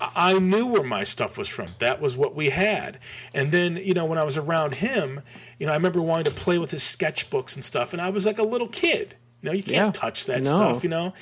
[0.00, 2.98] I knew where my stuff was from that was what we had
[3.32, 5.20] and then you know when i was around him
[5.58, 8.26] you know i remember wanting to play with his sketchbooks and stuff and i was
[8.26, 10.00] like a little kid you know you can't Yeah.
[10.00, 10.56] touch that No.
[10.56, 11.12] stuff you know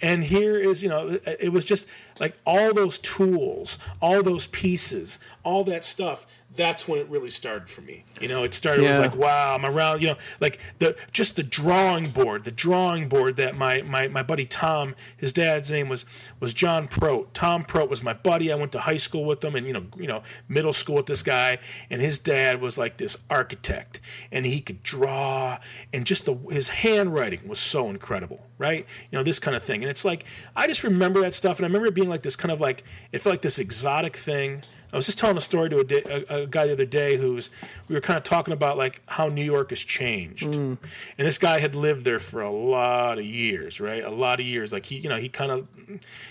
[0.00, 1.86] and here is you know it it was just
[2.18, 6.26] like all those tools all those pieces all that stuff
[6.56, 8.04] that's when it really started for me.
[8.20, 11.36] You know it started it was like wow i'm around you know like the just
[11.36, 15.88] the drawing board the drawing board that my my, my buddy tom his dad's name
[15.88, 16.04] was
[16.40, 17.26] was john prote.
[17.32, 18.50] Tom prote was my buddy.
[18.52, 21.06] I went to high school with him and you know you know middle school with
[21.06, 21.58] this guy.
[21.90, 24.00] And his dad was like this architect
[24.32, 25.58] and he could draw
[25.92, 28.86] and just the his handwriting was so incredible right?
[29.10, 29.82] You know this kind of thing.
[29.82, 32.36] And it's like i just remember that stuff and i remember it being like this
[32.36, 35.68] kind of like it felt like this exotic thing I was just telling a story
[35.70, 37.50] to a, day, a, a guy the other day who's
[37.88, 40.78] we were kind of talking about like how New York has changed, mm.
[41.18, 44.04] and this guy had lived there for a lot of years, right?
[44.04, 44.72] A lot of years.
[44.72, 45.68] Like he, you know, he kind of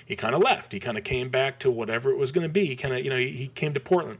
[0.06, 0.72] he kind of left.
[0.72, 2.66] He kind of came back to whatever it was going to be.
[2.66, 4.20] He kind of, you know, he, he came to Portland,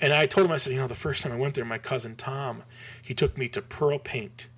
[0.00, 1.78] and I told him, I said, you know, the first time I went there, my
[1.78, 2.62] cousin Tom,
[3.04, 4.48] he took me to Pearl Paint.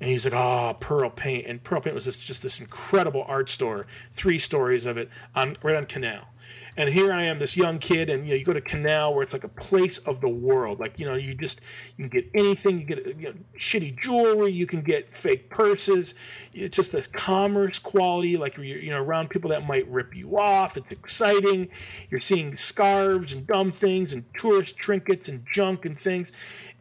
[0.00, 1.46] And he's like, oh, Pearl Paint.
[1.46, 5.56] And Pearl Paint was this, just this incredible art store, three stories of it on
[5.62, 6.28] right on Canal.
[6.76, 9.22] And here I am, this young kid, and you know, you go to Canal where
[9.22, 10.78] it's like a place of the world.
[10.78, 11.60] Like, you know, you just
[11.96, 12.78] you can get anything.
[12.80, 14.52] You get you know, shitty jewelry.
[14.52, 16.14] You can get fake purses.
[16.52, 18.36] It's just this commerce quality.
[18.36, 20.76] Like you're you know around people that might rip you off.
[20.76, 21.68] It's exciting.
[22.10, 26.32] You're seeing scarves and dumb things and tourist trinkets and junk and things.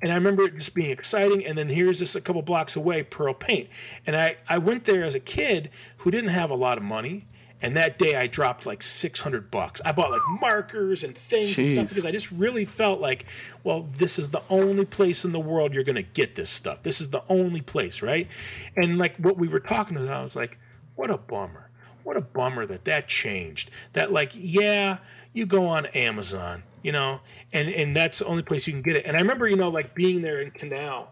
[0.02, 1.46] And I remember it just being exciting.
[1.46, 3.70] And then here's this a couple blocks away, Pearl Paint.
[4.06, 7.24] And I, I went there as a kid who didn't have a lot of money.
[7.62, 9.82] And that day I dropped like 600 bucks.
[9.84, 13.26] I bought like markers and things and stuff because I just really felt like,
[13.64, 16.84] well, this is the only place in the world you're going to get this stuff.
[16.84, 18.28] This is the only place, right?
[18.76, 20.60] And like what we were talking about, I was like,
[20.96, 21.70] what a bummer.
[22.04, 23.72] What a bummer that that changed.
[23.94, 25.00] That like, yeah,
[25.34, 28.96] you go on Amazon, you know, and and that's the only place you can get
[28.96, 29.06] it.
[29.06, 31.12] And I remember, you know, like being there in Canal,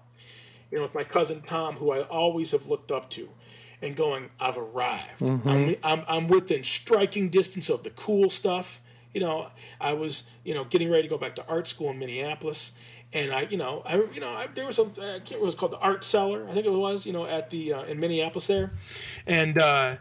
[0.71, 3.29] you know, with my cousin Tom, who I always have looked up to,
[3.85, 5.19] and going, I've arrived.
[5.19, 5.47] Mm-hmm.
[5.47, 8.81] I'm, I'm I'm within striking distance of the cool stuff.
[9.13, 9.47] You know,
[9.79, 12.71] I was you know getting ready to go back to art school in Minneapolis,
[13.13, 15.31] and I you know I you know I, there was a I can't remember what
[15.31, 17.83] it was called the Art Cellar I think it was you know at the uh,
[17.83, 18.71] in Minneapolis there,
[19.27, 19.95] and uh,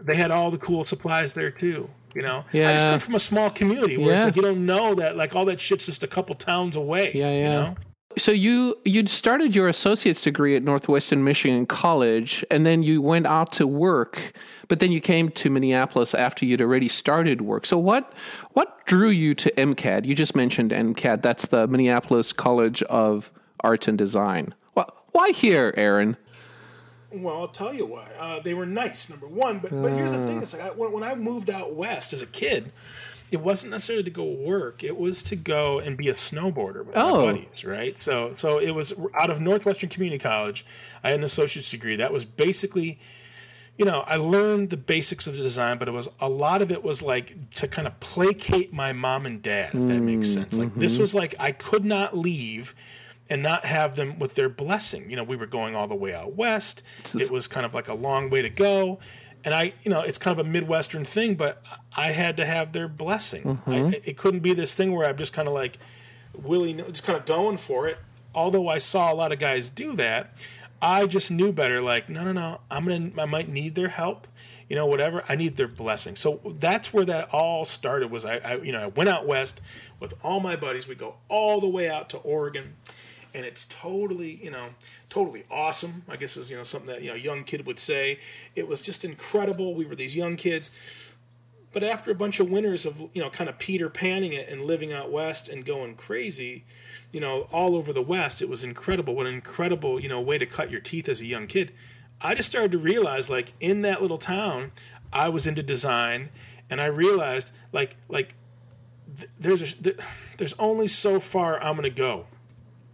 [0.00, 1.90] they had all the cool supplies there too.
[2.14, 4.96] You know, I just come from a small community where it's like you don't know
[4.96, 7.12] that like all that shit's just a couple towns away.
[7.14, 7.48] Yeah, You yeah.
[7.50, 7.76] know?
[8.18, 13.26] So you you'd started your associate's degree at Northwestern Michigan College, and then you went
[13.26, 14.32] out to work,
[14.66, 17.66] but then you came to Minneapolis after you'd already started work.
[17.66, 18.12] So what
[18.52, 20.06] what drew you to MCAD?
[20.06, 21.22] You just mentioned MCAD.
[21.22, 24.54] That's the Minneapolis College of Art and Design.
[24.74, 26.16] Why, why here, Aaron?
[27.12, 28.08] Well, I'll tell you why.
[28.18, 29.58] Uh, they were nice, number one.
[29.58, 32.22] But but here's the thing: it's like I, when, when I moved out west as
[32.22, 32.72] a kid,
[33.30, 34.82] it wasn't necessarily to go work.
[34.82, 37.26] It was to go and be a snowboarder with Oh.
[37.26, 37.98] my buddies, right?
[37.98, 40.66] So so it was out of Northwestern Community College.
[41.02, 41.96] I had an associate's degree.
[41.96, 42.98] That was basically.
[43.78, 46.70] You know, I learned the basics of the design, but it was a lot of
[46.70, 50.34] it was like to kind of placate my mom and dad, if that makes mm,
[50.34, 50.58] sense.
[50.58, 51.00] Like this mm-hmm.
[51.00, 52.74] was like I could not leave
[53.30, 55.08] and not have them with their blessing.
[55.08, 56.82] You know, we were going all the way out west.
[57.14, 58.98] It was kind of like a long way to go.
[59.44, 61.62] And I, you know, it's kind of a Midwestern thing, but
[61.96, 63.60] I had to have their blessing.
[63.66, 63.94] I, mm-hmm.
[64.04, 65.78] it couldn't be this thing where I'm just kind of like
[66.34, 67.98] willy, just kind of going for it.
[68.34, 70.34] Although I saw a lot of guys do that,
[70.80, 71.80] I just knew better.
[71.80, 74.26] Like, no, no, no, I'm gonna, I might need their help.
[74.68, 75.24] You know, whatever.
[75.28, 76.14] I need their blessing.
[76.14, 78.08] So that's where that all started.
[78.12, 79.60] Was I, I you know, I went out west
[79.98, 80.86] with all my buddies.
[80.86, 82.74] We go all the way out to Oregon
[83.34, 84.68] and it's totally you know
[85.08, 86.02] totally awesome.
[86.08, 88.18] I guess is you know something that you know a young kid would say.
[88.54, 89.74] It was just incredible.
[89.74, 90.70] We were these young kids.
[91.72, 94.64] But after a bunch of winters of you know kind of peter panning it and
[94.64, 96.64] living out west and going crazy
[97.12, 99.14] you know all over the west it was incredible.
[99.14, 101.72] What an incredible you know way to cut your teeth as a young kid.
[102.20, 104.72] I just started to realize like in that little town
[105.12, 106.30] i was into design.
[106.68, 108.34] And i realized like like
[109.16, 109.98] th- there's a, th-
[110.36, 112.26] there's only so far i'm going to go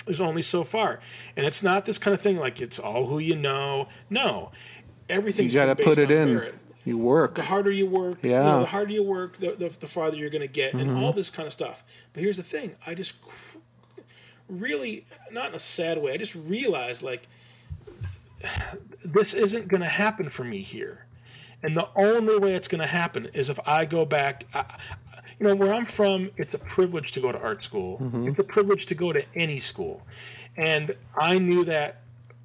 [0.06, 1.00] there's only so far.
[1.36, 3.88] And it's not this kind of thing like it's all who you know.
[4.08, 4.50] No.
[5.08, 6.34] Everything's You got to put it in.
[6.34, 6.54] merit.
[6.84, 7.34] You work.
[7.34, 8.44] The harder you work, you Yeah.
[8.44, 11.02] know, the harder you work, the, the, the farther you're going to get, and Mm-hmm.
[11.02, 11.82] all this kind of stuff.
[12.12, 13.16] But here's the thing I just
[14.48, 17.22] really, not in a sad way, I just realized like
[19.04, 21.06] this isn't going to happen for me here.
[21.62, 24.44] And the only way it's going to happen is if I go back.
[24.54, 24.64] I,
[25.38, 27.98] you know, where I'm from, it's a privilege to go to art school.
[28.26, 30.02] It's a privilege to go to any school.
[30.56, 32.02] And I knew that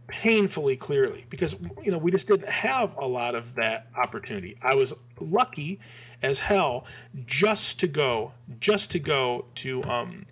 [0.07, 4.57] painfully clearly because, you know, we just didn't have a lot of that opportunity.
[4.61, 5.79] I was lucky
[6.21, 6.85] as hell
[7.25, 10.25] just to go, just to go to, um,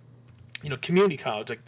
[0.62, 1.50] you know, community college.
[1.50, 1.62] Like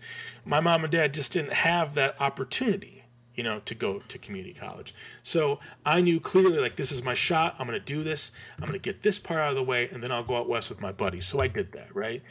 [0.43, 3.00] my mom and dad just didn't have that opportunity,
[3.41, 4.93] you know, to go to community college.
[5.23, 7.55] So I knew clearly, like, this is my shot.
[7.57, 8.31] I'm going to do this.
[8.57, 10.47] I'm going to get this part out of the way, and then I'll go out
[10.47, 11.25] west with my buddies.
[11.25, 12.21] So I did that, right?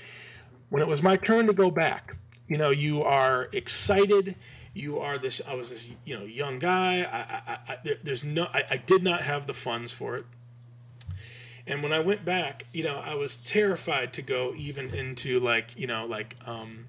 [0.69, 4.37] When it was my turn to go back, you know, you are excited.
[4.73, 5.43] You are this.
[5.49, 7.03] I was this, you know, young guy.
[7.03, 8.45] I, I, I there, there's no.
[8.55, 10.27] I, I did not have the funds for it.
[11.67, 15.77] And when I went back, you know, I was terrified to go even into like,
[15.77, 16.87] you know, like, um,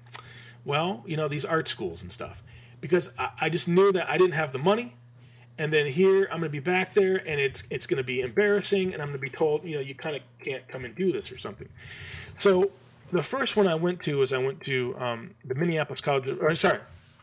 [0.64, 2.44] well, you know, these art schools and stuff,
[2.82, 4.96] because I, I just knew that I didn't have the money.
[5.56, 8.20] And then here I'm going to be back there, and it's it's going to be
[8.20, 10.94] embarrassing, and I'm going to be told, you know, you kind of can't come and
[10.94, 11.68] do this or something.
[12.34, 12.72] So
[13.10, 16.54] the first one I went to was I went to um, the Minneapolis College, or
[16.54, 16.80] sorry,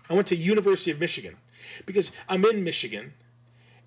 [0.09, 1.37] I went to University of Michigan,
[1.87, 3.13] because I'm in Michigan,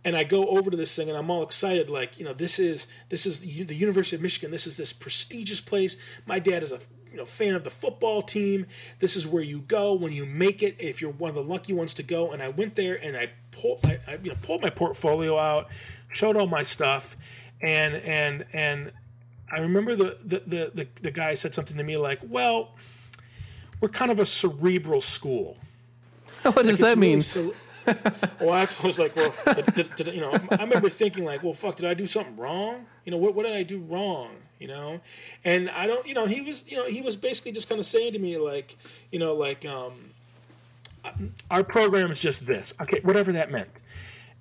[0.04, 2.58] and I go over to this thing and I'm all excited like you know this
[2.58, 6.72] is this is the University of Michigan this is this prestigious place my dad is
[6.72, 6.80] a
[7.12, 8.66] you know fan of the football team
[8.98, 11.72] this is where you go when you make it if you're one of the lucky
[11.72, 14.62] ones to go and I went there and I pulled I, I you know pulled
[14.62, 15.68] my portfolio out
[16.12, 17.16] showed all my stuff
[17.60, 18.92] and and and
[19.50, 22.76] I remember the the the the, the guy said something to me like well
[23.80, 25.56] we're kind of a cerebral school
[26.42, 27.22] what does it's that really mean?
[27.22, 27.54] so-
[28.40, 31.52] well, I was like, well, did, did, did, you know, I remember thinking like, well,
[31.52, 32.86] fuck, did I do something wrong?
[33.04, 34.30] You know, what, what did I do wrong?
[34.62, 35.00] You know,
[35.44, 37.84] and I don't, you know, he was, you know, he was basically just kind of
[37.84, 38.76] saying to me like,
[39.10, 40.10] you know, like, um,
[41.50, 43.70] our program is just this, okay, whatever that meant.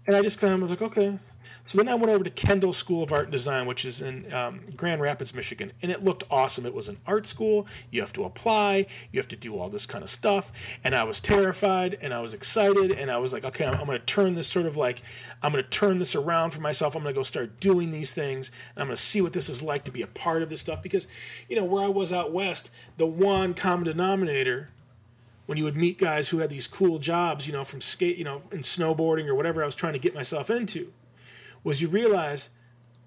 [0.06, 1.18] And I just kind of was like, okay,
[1.66, 4.32] So then I went over to Kendall School of Art and Design, which is in
[4.34, 6.66] um, Grand Rapids, Michigan, and it looked awesome.
[6.66, 7.68] It was an art school.
[7.92, 10.52] You have to apply, you have to do all this kind of stuff.
[10.84, 13.86] And I was terrified and I was excited, and I was like, okay, I'm, I'm
[13.86, 15.02] going to turn this sort of like,
[15.42, 16.96] I'm going to turn this around for myself.
[16.96, 19.50] I'm going to go start doing these things, and I'm going to see what this
[19.50, 20.82] is like to be a part of this stuff.
[20.82, 21.08] Because,
[21.50, 24.70] you know, where I was out west, the one common denominator
[25.46, 28.24] when you would meet guys who had these cool jobs, you know, from skate, you
[28.24, 30.94] know, in snowboarding or whatever I was trying to get myself into,
[31.64, 32.50] was you realize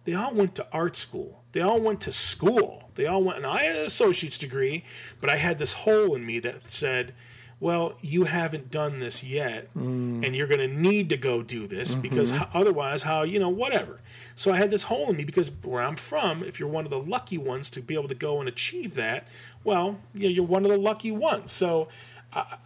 [0.04, 1.42] they all went to art school.
[1.52, 2.90] They all went to school.
[2.94, 4.84] They all went, and I had an associate's degree,
[5.20, 7.14] but I had this hole in me that said,
[7.60, 10.24] well, you haven't done this yet, mm.
[10.24, 12.02] and you're going to need to go do this mm-hmm.
[12.02, 14.00] because otherwise, how, you know, whatever.
[14.34, 16.90] So I had this hole in me because where I'm from, if you're one of
[16.90, 19.28] the lucky ones to be able to go and achieve that,
[19.62, 21.52] well, you know, you're one of the lucky ones.
[21.52, 21.88] So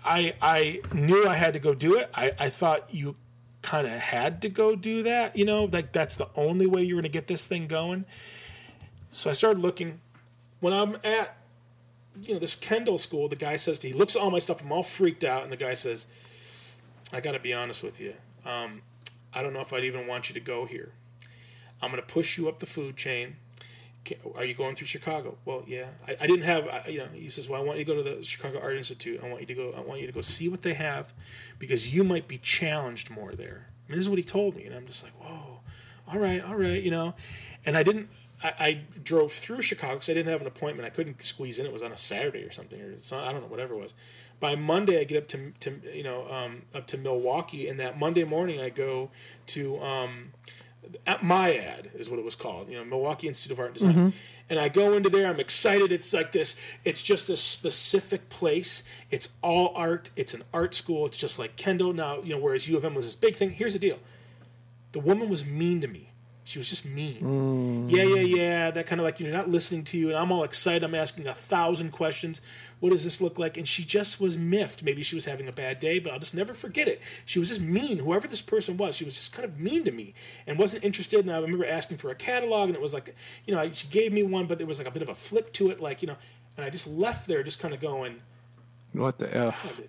[0.04, 2.10] I, I knew I had to go do it.
[2.14, 3.16] I, I thought you
[3.62, 6.96] kind of had to go do that, you know, like that's the only way you're
[6.96, 8.04] going to get this thing going.
[9.12, 10.00] So I started looking.
[10.60, 11.36] When I'm at,
[12.20, 14.60] you know, this Kendall school, the guy says to, he looks at all my stuff.
[14.60, 16.06] I'm all freaked out, and the guy says,
[17.12, 18.14] "I got to be honest with you.
[18.44, 18.82] Um,
[19.32, 20.92] I don't know if I'd even want you to go here.
[21.80, 23.36] I'm going to push you up the food chain
[24.36, 25.36] are you going through Chicago?
[25.44, 25.86] Well, yeah.
[26.06, 28.02] I, I didn't have, I, you know, he says, well, I want you to go
[28.02, 29.20] to the Chicago Art Institute.
[29.22, 31.12] I want you to go, I want you to go see what they have
[31.58, 33.66] because you might be challenged more there.
[33.86, 34.64] I mean, this is what he told me.
[34.64, 35.60] And I'm just like, whoa,
[36.06, 37.14] all right, all right, you know.
[37.64, 38.08] And I didn't,
[38.42, 40.86] I, I drove through Chicago because I didn't have an appointment.
[40.86, 41.66] I couldn't squeeze in.
[41.66, 43.94] It was on a Saturday or something, or some, I don't know, whatever it was.
[44.40, 47.68] By Monday, I get up to, to you know, um, up to Milwaukee.
[47.68, 49.10] And that Monday morning, I go
[49.48, 50.32] to, um,
[51.06, 53.94] MIAD is what it was called, you know, Milwaukee Institute of Art and Design.
[53.94, 54.08] Mm-hmm.
[54.50, 55.92] And I go into there, I'm excited.
[55.92, 58.82] It's like this, it's just a specific place.
[59.10, 60.10] It's all art.
[60.16, 61.06] It's an art school.
[61.06, 61.92] It's just like Kendall.
[61.92, 63.50] Now, you know, whereas U of M was this big thing.
[63.50, 63.98] Here's the deal
[64.92, 66.07] the woman was mean to me.
[66.48, 67.20] She was just mean.
[67.20, 67.90] Mm.
[67.90, 68.70] Yeah, yeah, yeah.
[68.70, 70.08] That kind of like, you're not listening to you.
[70.08, 70.82] And I'm all excited.
[70.82, 72.40] I'm asking a thousand questions.
[72.80, 73.58] What does this look like?
[73.58, 74.82] And she just was miffed.
[74.82, 77.02] Maybe she was having a bad day, but I'll just never forget it.
[77.26, 77.98] She was just mean.
[77.98, 80.14] Whoever this person was, she was just kind of mean to me
[80.46, 81.20] and wasn't interested.
[81.20, 84.14] And I remember asking for a catalog, and it was like, you know, she gave
[84.14, 85.80] me one, but there was like a bit of a flip to it.
[85.80, 86.16] Like, you know,
[86.56, 88.22] and I just left there just kind of going,
[88.94, 89.82] What the F?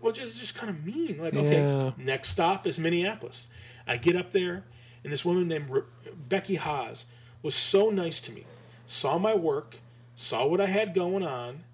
[0.00, 1.18] Well, just, just kind of mean.
[1.20, 1.92] Like, okay, yeah.
[1.96, 3.46] next stop is Minneapolis.
[3.86, 4.64] I get up there
[5.04, 5.82] and this woman named Re-
[6.28, 7.06] Becky Haas
[7.42, 8.44] was so nice to me.
[8.86, 9.76] Saw my work,
[10.14, 11.64] saw what I had going on.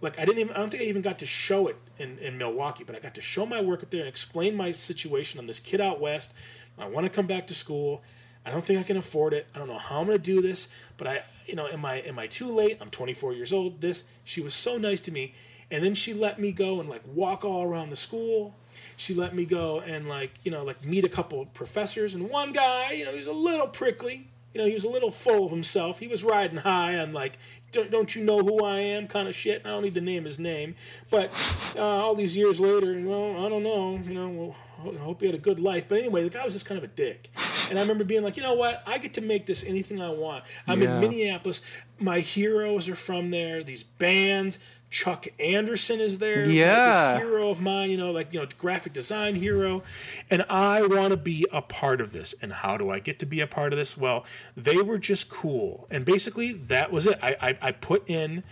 [0.00, 2.38] Like I didn't even I don't think I even got to show it in, in
[2.38, 5.46] Milwaukee, but I got to show my work up there and explain my situation on
[5.46, 6.32] this kid out west.
[6.78, 8.02] I want to come back to school.
[8.44, 9.46] I don't think I can afford it.
[9.54, 11.96] I don't know how I'm going to do this, but I, you know, am I
[11.96, 12.78] am I too late?
[12.80, 13.80] I'm 24 years old.
[13.80, 15.34] This she was so nice to me,
[15.70, 18.56] and then she let me go and like walk all around the school
[18.96, 22.52] she let me go and like you know like meet a couple professors and one
[22.52, 25.46] guy you know he was a little prickly you know he was a little full
[25.46, 27.38] of himself he was riding high on like
[27.72, 30.24] don't, don't you know who i am kind of shit i don't need to name
[30.24, 30.74] his name
[31.10, 31.32] but
[31.76, 34.56] uh, all these years later well i don't know you know well
[34.90, 35.84] I hope he had a good life.
[35.88, 37.30] But anyway, the guy was just kind of a dick.
[37.68, 38.82] And I remember being like, you know what?
[38.86, 40.44] I get to make this anything I want.
[40.66, 40.94] I'm yeah.
[40.94, 41.62] in Minneapolis.
[41.98, 43.62] My heroes are from there.
[43.62, 44.58] These bands,
[44.92, 46.48] Chuck Anderson is there.
[46.48, 47.14] Yeah.
[47.14, 49.82] This hero of mine, you know, like, you know, graphic design hero.
[50.30, 52.34] And I want to be a part of this.
[52.42, 53.96] And how do I get to be a part of this?
[53.96, 55.88] Well, they were just cool.
[55.90, 57.18] And basically, that was it.
[57.22, 58.44] I, I, I put in,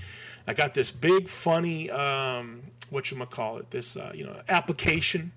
[0.46, 5.32] I got this big, funny, um, what you call it, this, uh, you know, application.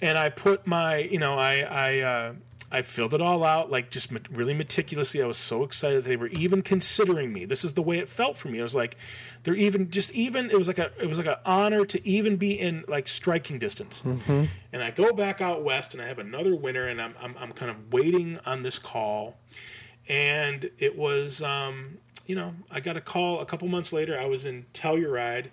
[0.00, 2.32] And I put my, you know, I, I, uh,
[2.70, 5.22] I filled it all out, like just really meticulously.
[5.22, 7.44] I was so excited they were even considering me.
[7.44, 8.58] This is the way it felt for me.
[8.58, 8.96] I was like,
[9.44, 10.50] they're even just even.
[10.50, 13.58] It was like a it was like an honor to even be in like striking
[13.58, 14.02] distance.
[14.02, 14.44] Mm-hmm.
[14.72, 17.52] And I go back out west, and I have another winter, and I'm I'm, I'm
[17.52, 19.36] kind of waiting on this call,
[20.08, 24.18] and it was um, you know I got a call a couple months later.
[24.18, 25.50] I was in Telluride,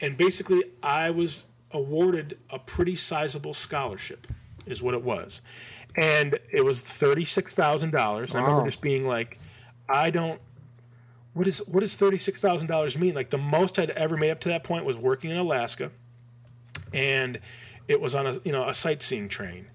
[0.00, 4.26] and basically I was awarded a pretty sizable scholarship,
[4.66, 5.40] is what it was
[5.96, 8.34] and it was thirty six thousand dollars.
[8.34, 9.38] I remember just being like,
[9.88, 10.40] I don't.
[11.32, 13.14] What is what does thirty six thousand dollars mean?
[13.14, 15.90] Like the most I'd ever made up to that point was working in Alaska,
[16.92, 17.38] and
[17.88, 19.66] it was on a you know a sightseeing train,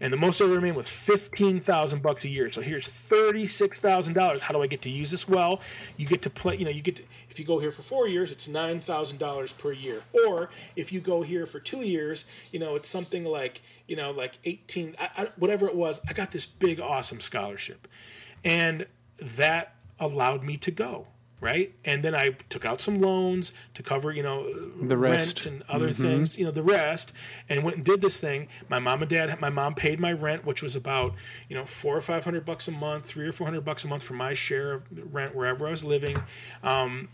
[0.00, 2.50] and the most I ever made was fifteen thousand bucks a year.
[2.50, 4.42] So here's thirty six thousand dollars.
[4.42, 5.28] How do I get to use this?
[5.28, 5.60] Well,
[5.96, 6.56] you get to play.
[6.56, 9.18] You know, you get to if you go here for four years, it's nine thousand
[9.18, 10.02] dollars per year.
[10.26, 14.10] Or if you go here for two years, you know, it's something like you know
[14.10, 16.00] like eighteen, I, I, whatever it was.
[16.08, 17.88] I got this big awesome scholarship,
[18.44, 18.86] and
[19.18, 21.06] that allowed me to go
[21.42, 21.74] right?
[21.84, 25.44] And then I took out some loans to cover, you know, The rest.
[25.44, 27.12] rent and other things, you know, the rest,
[27.48, 28.48] and went and did this thing.
[28.68, 31.14] My mom and dad, my mom paid my rent, which was about,
[31.48, 33.88] you know, four or five hundred bucks a month, three or four hundred bucks a
[33.88, 34.82] month for my share of
[35.12, 36.22] rent wherever I was living.
[36.62, 37.08] Um,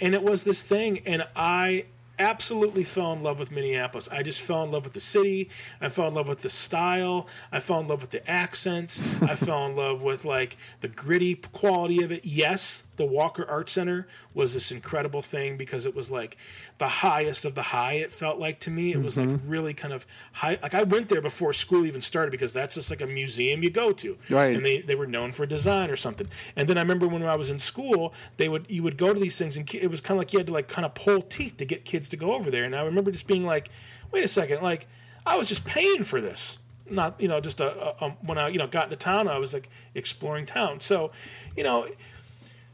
[0.00, 1.84] and it was this thing, and I
[2.18, 4.08] absolutely fell in love with Minneapolis.
[4.10, 5.50] I just fell in love with the city.
[5.80, 7.28] I fell in love with the style.
[7.52, 9.02] I fell in love with the accents.
[9.22, 12.24] I fell in love with like the gritty quality of it.
[12.24, 16.36] Yes, the Walker Art Center was this incredible thing because it was like
[16.78, 17.94] the highest of the high.
[17.94, 19.48] It felt like to me, it was like mm-hmm.
[19.48, 20.58] really kind of high.
[20.62, 23.70] Like I went there before school even started because that's just like a museum you
[23.70, 24.56] go to, Right.
[24.56, 26.26] And they they were known for design or something.
[26.56, 29.20] And then I remember when I was in school, they would you would go to
[29.20, 31.22] these things and it was kind of like you had to like kind of pull
[31.22, 32.64] teeth to get kids to go over there.
[32.64, 33.70] And I remember just being like,
[34.12, 34.86] wait a second, like
[35.26, 36.58] I was just paying for this.
[36.88, 39.38] Not you know just a, a, a when I you know got into town I
[39.38, 41.12] was like exploring town so
[41.56, 41.88] you know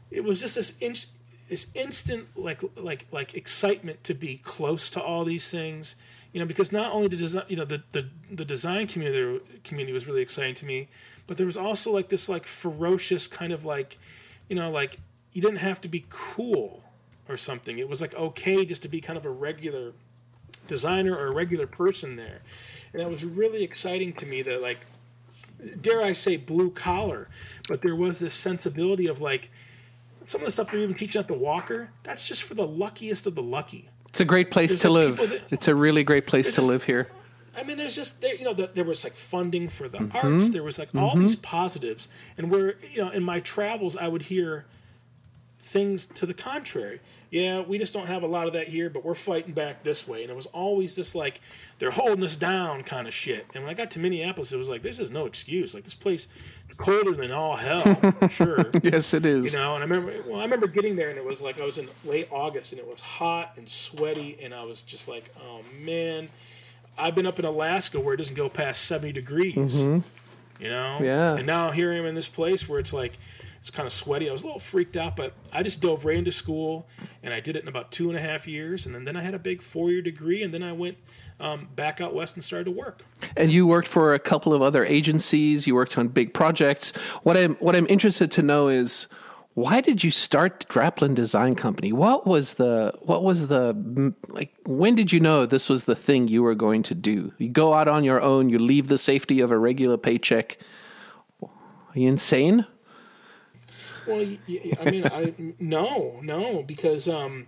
[0.09, 0.77] it was just this
[1.47, 5.95] this instant like like like excitement to be close to all these things
[6.33, 9.93] you know because not only the design you know the the, the design community community
[9.93, 10.89] was really exciting to me
[11.27, 13.97] but there was also like this like ferocious kind of like
[14.49, 14.97] you know like
[15.33, 16.83] you didn't have to be cool
[17.29, 19.93] or something it was like okay just to be kind of a regular
[20.67, 22.39] designer or a regular person there
[22.93, 24.79] and that was really exciting to me that like
[25.79, 27.27] dare I say blue collar,
[27.67, 29.51] but there was this sensibility of like
[30.23, 31.89] some of the stuff they're even teaching at the Walker.
[32.03, 33.89] That's just for the luckiest of the lucky.
[34.09, 35.29] It's a great place There's to like live.
[35.29, 37.09] that- it's a really great place to just- live here.
[37.55, 40.17] I mean, there's just there, you know, the, there was like funding for the Mm-hmm.
[40.33, 40.49] arts.
[40.49, 42.07] There was like all these positives,
[42.37, 44.65] and where you know, in my travels, I would hear
[45.71, 46.99] things to the contrary.
[47.29, 50.05] Yeah, we just don't have a lot of that here, but we're fighting back this
[50.05, 50.21] way.
[50.21, 51.39] And it was always this like
[51.79, 53.47] they're holding us down kind of shit.
[53.55, 55.73] And when I got to Minneapolis, it was like this is no excuse.
[55.73, 56.27] Like this place
[56.69, 58.65] is colder than all hell, for sure.
[58.83, 59.53] Yes, it is.
[59.53, 61.65] You know, and I remember, well, I remember getting there, and it was like I
[61.65, 65.33] was in late August, and it was hot and sweaty, and I was just like,
[65.41, 66.27] oh man,
[66.97, 69.55] I've been up in Alaska where it doesn't go past seventy degrees.
[69.55, 69.99] Mm-hmm.
[70.61, 71.35] You know, Yeah.
[71.37, 73.17] And now here I am in this place where it's like
[73.61, 74.27] it's kind of sweaty.
[74.27, 76.87] I was a little freaked out, but I just dove right into school,
[77.21, 79.21] and I did it in about two and a half years, and then, then I
[79.21, 80.97] had a big four-year degree, and then I went
[81.39, 83.03] um, back out west and started to work.
[83.37, 85.67] And you worked for a couple of other agencies.
[85.67, 86.89] You worked on big projects.
[87.21, 89.07] What I'm what I'm interested to know is
[89.53, 91.91] why did you start Draplin Design Company?
[91.91, 94.55] What was the what was the like?
[94.65, 97.31] When did you know this was the thing you were going to do?
[97.37, 98.49] You go out on your own.
[98.49, 100.57] You leave the safety of a regular paycheck.
[101.43, 101.49] Are
[101.99, 102.65] you insane?
[104.07, 107.47] Well, I mean, I no, no, because um,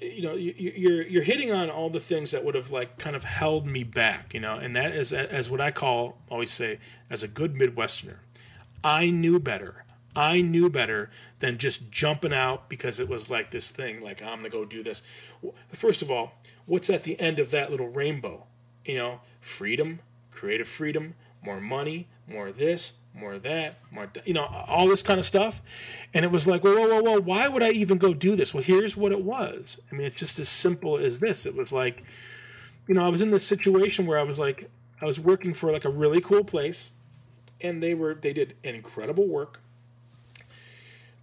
[0.00, 3.16] you know, you, you're you're hitting on all the things that would have like kind
[3.16, 6.78] of held me back, you know, and that is as what I call always say
[7.10, 8.18] as a good Midwesterner,
[8.82, 9.84] I knew better.
[10.16, 14.38] I knew better than just jumping out because it was like this thing, like I'm
[14.38, 15.02] gonna go do this.
[15.72, 16.32] First of all,
[16.66, 18.46] what's at the end of that little rainbow?
[18.84, 20.00] You know, freedom,
[20.30, 25.18] creative freedom, more money, more this, more of that, more you know, all this kind
[25.18, 25.60] of stuff.
[26.14, 28.54] And it was like, whoa, whoa, whoa, whoa, why would I even go do this?
[28.54, 29.80] Well, here's what it was.
[29.90, 31.46] I mean, it's just as simple as this.
[31.46, 32.02] It was like,
[32.86, 35.70] you know, I was in this situation where I was like, I was working for
[35.70, 36.90] like a really cool place,
[37.60, 39.60] and they were they did incredible work.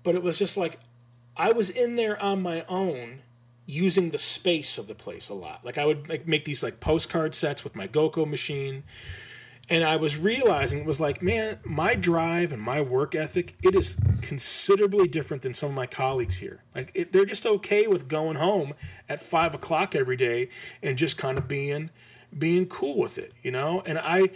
[0.04, 0.80] But it was just like
[1.36, 3.22] I was in there on my own
[3.66, 5.66] using the space of the place a lot.
[5.66, 8.84] Like I would make, make these like postcard sets with my Gocco machine.
[9.68, 13.74] And I was realizing it was like, man, my drive and my work ethic, it
[13.74, 16.62] is considerably different than some of my colleagues here.
[16.76, 18.74] Like it, they're just okay with going home
[19.10, 20.50] at five o'clock every day
[20.84, 21.90] and just kind of being
[22.38, 23.82] being cool with it, you know?
[23.86, 24.30] And I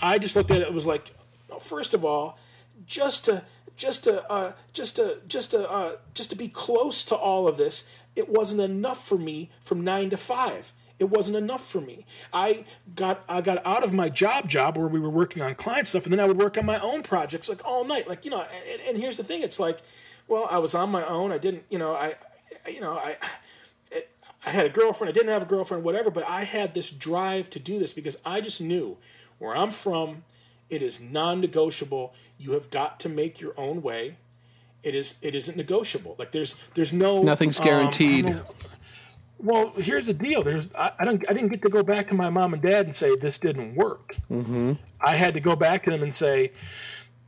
[0.00, 1.12] I just looked at it, it was like,
[1.60, 2.38] first of all,
[2.86, 3.42] just to
[3.76, 7.56] just to uh, just to just to uh, just to be close to all of
[7.56, 10.72] this, it wasn't enough for me from nine to five.
[11.04, 12.06] It wasn't enough for me.
[12.32, 12.64] I
[12.96, 16.04] got I got out of my job job where we were working on client stuff,
[16.04, 18.08] and then I would work on my own projects like all night.
[18.08, 19.78] Like you know, and, and here's the thing: it's like,
[20.28, 21.30] well, I was on my own.
[21.32, 22.14] I didn't, you know, I,
[22.68, 23.16] you know, I.
[24.46, 27.48] I had a girlfriend, I didn't have a girlfriend, whatever, but I had this drive
[27.48, 28.98] to do this because I just knew
[29.38, 30.24] where I'm from,
[30.68, 32.12] it is non-negotiable.
[32.38, 34.16] You have got to make your own way.
[34.82, 36.14] It is it isn't negotiable.
[36.18, 38.26] Like there's there's no Nothing's um, guaranteed.
[38.26, 38.42] Know-
[39.38, 40.42] well, here's the deal.
[40.42, 42.86] There's I, I don't I didn't get to go back to my mom and dad
[42.86, 44.16] and say this didn't work.
[44.30, 44.72] Mm-hmm.
[45.00, 46.52] I had to go back to them and say,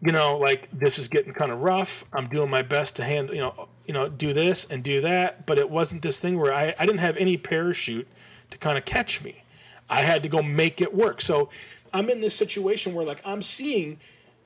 [0.01, 2.05] you know, like this is getting kind of rough.
[2.13, 5.47] I'm doing my best to handle, you know, you know, do this and do that.
[5.47, 8.07] But it wasn't this thing where I, I didn't have any parachute
[8.51, 9.43] to kind of catch me.
[9.89, 11.21] I had to go make it work.
[11.21, 11.51] So
[11.93, 13.99] I'm in this situation where like I'm seeing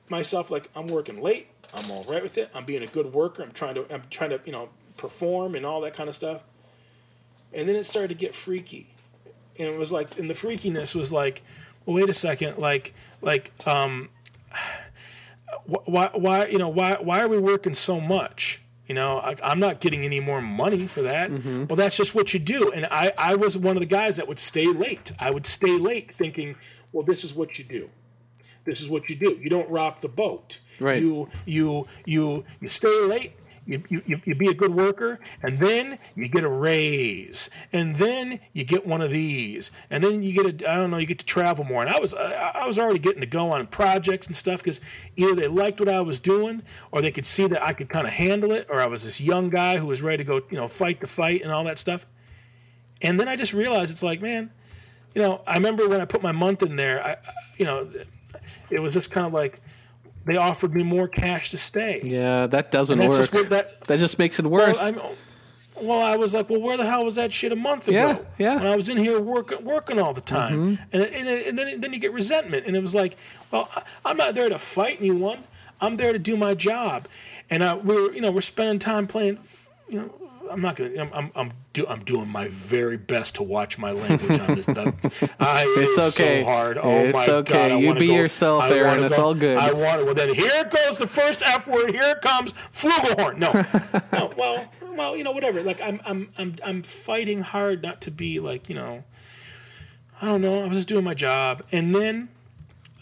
[0.09, 2.49] myself like I'm working late, I'm all right with it.
[2.53, 3.43] I'm being a good worker.
[3.43, 6.43] I'm trying to I'm trying to you know perform and all that kind of stuff.
[7.53, 8.93] And then it started to get freaky,
[9.57, 11.41] and it was like, and the freakiness was like,
[11.85, 14.09] well, wait a second, like like um,
[15.65, 18.61] why why you know why why are we working so much?
[18.87, 21.31] You know, I, I'm not getting any more money for that.
[21.31, 22.71] Well, that's just what you do.
[22.73, 25.13] And I, I was one of the guys that would stay late.
[25.17, 26.57] I would stay late thinking,
[26.91, 27.89] well, this is what you do.
[28.65, 29.39] This is what you do.
[29.41, 30.59] You don't rock the boat.
[30.79, 31.01] Right.
[31.01, 33.33] You you you you stay late.
[33.67, 38.39] You, you, you- be a good worker, and then you get a raise, and then
[38.53, 41.19] you get one of these, and then you get a I don't know you get
[41.19, 41.81] to travel more.
[41.81, 44.81] And I was I, I was already getting to go on projects and stuff because
[45.15, 48.07] either they liked what I was doing, or they could see that I could kind
[48.07, 50.57] of handle it, or I was this young guy who was ready to go you
[50.57, 52.07] know fight the fight and all that stuff.
[53.03, 54.49] And then I just realized it's like man,
[55.13, 57.17] you know I remember when I put my month in there, I-
[57.57, 57.87] you know
[58.71, 59.61] it was just kind of like
[60.25, 62.01] they offered me more cash to stay.
[62.03, 63.09] Yeah, that doesn't work.
[63.09, 64.81] just that that just makes it worse.
[64.81, 64.99] I'm,
[65.81, 67.95] well, I was like, well, where the hell was that shit a month ago?
[67.97, 68.49] Yeah, yeah.
[68.55, 68.63] Mm-hmm.
[68.63, 71.81] When I was in here working, working all the time, and, and, then- and then
[71.81, 73.17] then you get resentment, and it was like,
[73.51, 75.43] well, I- I'm not there to fight anyone.
[75.83, 77.07] I'm there to do my job,
[77.49, 79.39] and uh, we're you know we're spending time playing.
[79.89, 80.91] You know, I'm not gonna.
[81.01, 84.65] I'm I'm I'm, do, I'm doing my very best to watch my language on this
[84.65, 84.93] stuff.
[85.39, 86.41] I, It's it's okay.
[86.41, 86.77] so hard.
[86.77, 87.53] Oh It's my okay.
[87.53, 87.71] god!
[87.71, 88.87] I You be go- yourself, I Aaron.
[88.87, 89.57] wanna It's go- all good.
[89.57, 90.01] I want.
[90.01, 90.05] It.
[90.05, 91.91] Well, then here it goes the first F word.
[91.91, 93.37] Here it comes, flugelhorn.
[93.37, 93.51] No,
[94.13, 94.31] no.
[94.37, 95.63] Well, well, you know, whatever.
[95.63, 99.03] Like I'm, I'm, I'm, I'm fighting hard not to be like, you know,
[100.21, 100.63] I don't know.
[100.63, 102.29] I was just doing my job, and then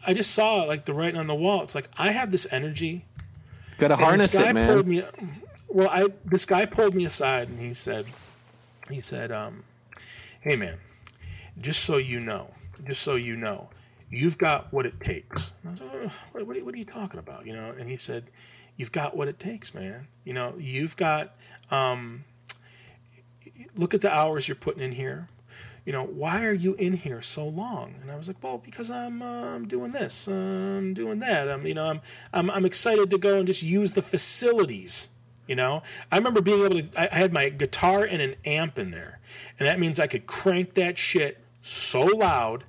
[0.05, 1.63] I just saw like the writing on the wall.
[1.63, 3.05] It's like I have this energy.
[3.79, 4.87] Got to harness it, man.
[4.87, 5.03] Me,
[5.69, 8.05] well, I this guy pulled me aside and he said,
[8.89, 9.63] he said, um,
[10.41, 10.77] "Hey, man,
[11.59, 12.53] just so you know,
[12.83, 13.69] just so you know,
[14.09, 17.19] you've got what it takes." And I was like, "Ugh, what, what, are you talking
[17.19, 17.45] about?
[17.45, 17.73] You know?
[17.77, 18.25] And he said,
[18.77, 20.07] "You've got what it takes, man.
[20.25, 21.35] You know, you've got.
[21.71, 22.25] Um,
[23.75, 25.27] look at the hours you're putting in here."
[25.85, 27.95] You know, why are you in here so long?
[28.01, 31.49] And I was like, well, because I'm uh, doing this, uh, I'm doing that.
[31.49, 32.01] I'm you know I'm
[32.33, 35.09] I'm I'm excited to go and just use the facilities.
[35.49, 35.81] You know,
[36.11, 37.11] I remember being able to.
[37.11, 39.19] I had my guitar and an amp in there,
[39.57, 42.65] and that means I could crank that shit so loud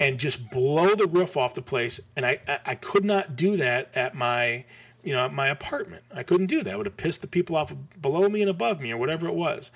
[0.00, 2.00] and just blow the roof off the place.
[2.16, 4.64] And I I, could not do that at my
[5.04, 6.02] you know at my apartment.
[6.12, 6.76] I couldn't do that.
[6.76, 9.70] Would have pissed the people off below me and above me or whatever it was.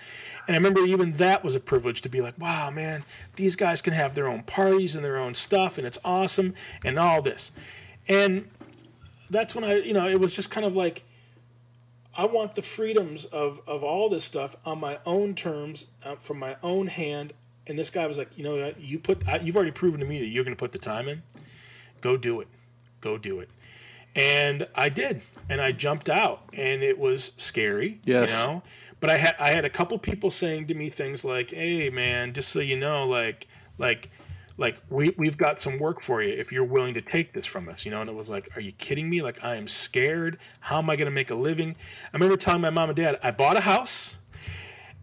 [0.48, 3.04] And I remember even that was a privilege to be like, wow, man,
[3.36, 6.98] these guys can have their own parties and their own stuff, and it's awesome and
[6.98, 7.52] all this.
[8.08, 8.48] And
[9.30, 11.04] that's when I you know it was just kind of like.
[12.16, 16.38] I want the freedoms of, of all this stuff on my own terms, uh, from
[16.38, 17.32] my own hand.
[17.66, 18.80] And this guy was like, you know, what?
[18.80, 21.08] you put, I, you've already proven to me that you're going to put the time
[21.08, 21.22] in.
[22.00, 22.48] Go do it.
[23.00, 23.50] Go do it.
[24.14, 28.00] And I did, and I jumped out, and it was scary.
[28.04, 28.30] Yes.
[28.30, 28.62] You know,
[29.00, 32.34] but I had I had a couple people saying to me things like, "Hey, man,
[32.34, 33.46] just so you know, like,
[33.78, 34.10] like."
[34.58, 37.68] Like we we've got some work for you if you're willing to take this from
[37.68, 38.00] us, you know.
[38.00, 39.22] And it was like, are you kidding me?
[39.22, 40.38] Like I am scared.
[40.60, 41.76] How am I going to make a living?
[42.12, 44.18] I remember telling my mom and dad, I bought a house,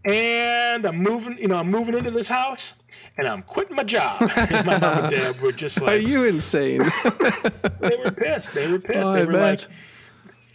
[0.05, 1.37] and I'm moving.
[1.37, 2.75] You know, I'm moving into this house,
[3.17, 4.21] and I'm quitting my job.
[4.37, 6.81] And my mom and dad were just like Are you insane?
[7.79, 8.53] they were pissed.
[8.53, 9.11] They were pissed.
[9.11, 9.61] Oh, they were like,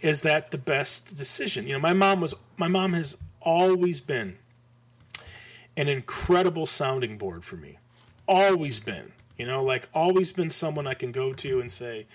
[0.01, 2.33] "Is that the best decision?" You know, my mom was.
[2.57, 4.37] My mom has always been
[5.77, 7.77] an incredible sounding board for me.
[8.27, 9.11] Always been.
[9.37, 12.07] You know, like always been someone I can go to and say,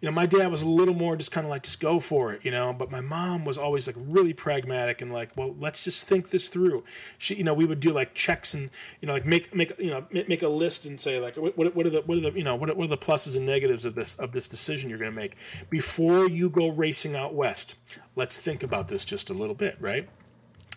[0.00, 2.32] you know, my dad was a little more just kind of like, just go for
[2.32, 2.72] it, you know.
[2.72, 6.48] But my mom was always like really pragmatic and like, well, let's just think this
[6.48, 6.84] through.
[7.16, 8.70] She, you know, we would do like checks and
[9.00, 11.74] you know, like make make you know make, a list and say like, what, what,
[11.74, 13.46] what are the what are the you know what are, what are the pluses and
[13.46, 15.36] negatives of this of this decision you're going to make
[15.68, 17.76] before you go racing out west.
[18.14, 20.08] Let's think about this just a little bit, right?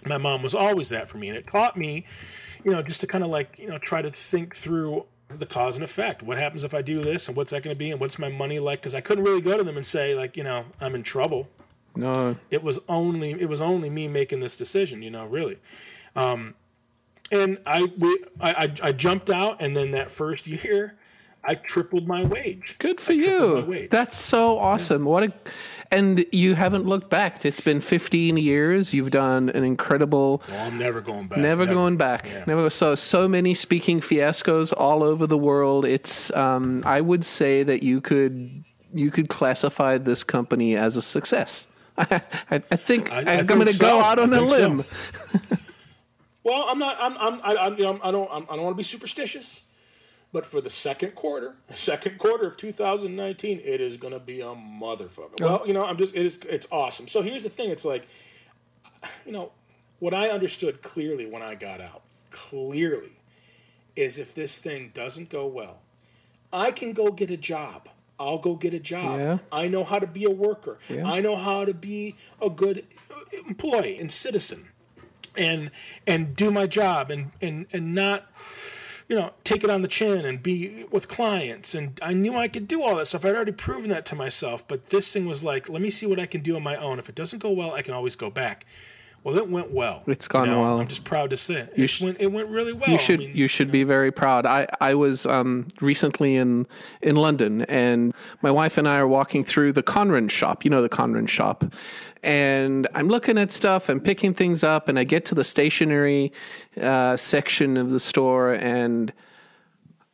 [0.05, 2.05] my mom was always that for me and it taught me
[2.63, 5.75] you know just to kind of like you know try to think through the cause
[5.75, 6.23] and effect.
[6.23, 8.29] What happens if i do this and what's that going to be and what's my
[8.29, 8.81] money like?
[8.81, 11.47] Because i couldn't really go to them and say like you know i'm in trouble.
[11.93, 12.37] No.
[12.49, 15.57] it was only it was only me making this decision you know really.
[16.15, 16.55] Um,
[17.31, 20.97] and i we I, I i jumped out and then that first year
[21.43, 22.75] i tripled my wage.
[22.79, 23.87] Good for you.
[23.89, 25.05] That's so awesome.
[25.05, 25.33] What a
[25.91, 27.45] and you haven't looked back.
[27.45, 28.93] It's been 15 years.
[28.93, 32.27] You've done an incredible well i'm never going back Never, going back.
[32.27, 32.43] Yeah.
[32.47, 32.69] Never.
[32.69, 35.85] So so many speaking fiascos all over the world.
[35.85, 36.31] It's.
[36.35, 38.63] Um, I would say that you could
[38.93, 41.67] you could classify this company as a success.
[41.97, 44.57] I, I, think I- am going to go out on I a think so.
[44.67, 44.85] limb.
[46.43, 46.97] Well, I'm not.
[46.99, 47.15] I'm.
[47.19, 47.41] I'm.
[47.43, 48.27] I, I'm, you know, I don't.
[48.31, 49.61] I'm, I don't want to be superstitious,
[50.33, 54.39] But for the second quarter, the second quarter of 2019, it is going to be
[54.39, 55.39] a motherfucker.
[55.41, 57.07] Well, you know, I'm just it is it's awesome.
[57.07, 58.07] So here's the thing: it's like,
[59.25, 59.51] you know,
[59.99, 63.19] what I understood clearly when I got out, clearly,
[63.95, 65.79] is if this thing doesn't go well,
[66.53, 67.89] I can go get a job.
[68.17, 69.19] I'll go get a job.
[69.19, 69.37] Yeah.
[69.51, 70.77] I know how to be a worker.
[70.87, 71.09] Yeah.
[71.09, 72.85] I know how to be a good
[73.47, 74.67] employee and citizen
[75.35, 75.71] and
[76.05, 78.29] and do my job and and and not
[79.11, 82.47] you know take it on the chin and be with clients and I knew I
[82.47, 83.25] could do all that stuff.
[83.25, 86.17] I'd already proven that to myself, but this thing was like, let me see what
[86.17, 86.97] I can do on my own.
[86.97, 88.65] If it doesn't go well, I can always go back.
[89.23, 90.01] Well, it went well.
[90.07, 90.79] It's gone You know, well.
[90.79, 91.87] I'm just proud to say it.
[91.87, 92.89] sh- went, it went really well.
[92.89, 94.45] You should I mean, you should be very proud.
[94.45, 96.65] I I was um, recently in
[97.01, 100.63] in London, and my wife and I are walking through the Conran shop.
[100.63, 101.65] You know the Conran shop,
[102.23, 106.31] and I'm looking at stuff and picking things up, and I get to the stationery
[106.79, 109.11] uh, section of the store, and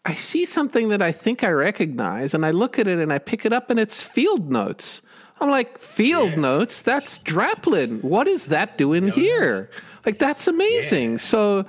[0.05, 3.19] I see something that I think I recognize, and I look at it and I
[3.19, 5.01] pick it up, and it's field notes.
[5.39, 6.81] I'm like, field notes?
[6.81, 8.03] That's Draplin.
[8.03, 9.69] What is that doing here?
[10.05, 11.19] Like, that's amazing.
[11.19, 11.65] So,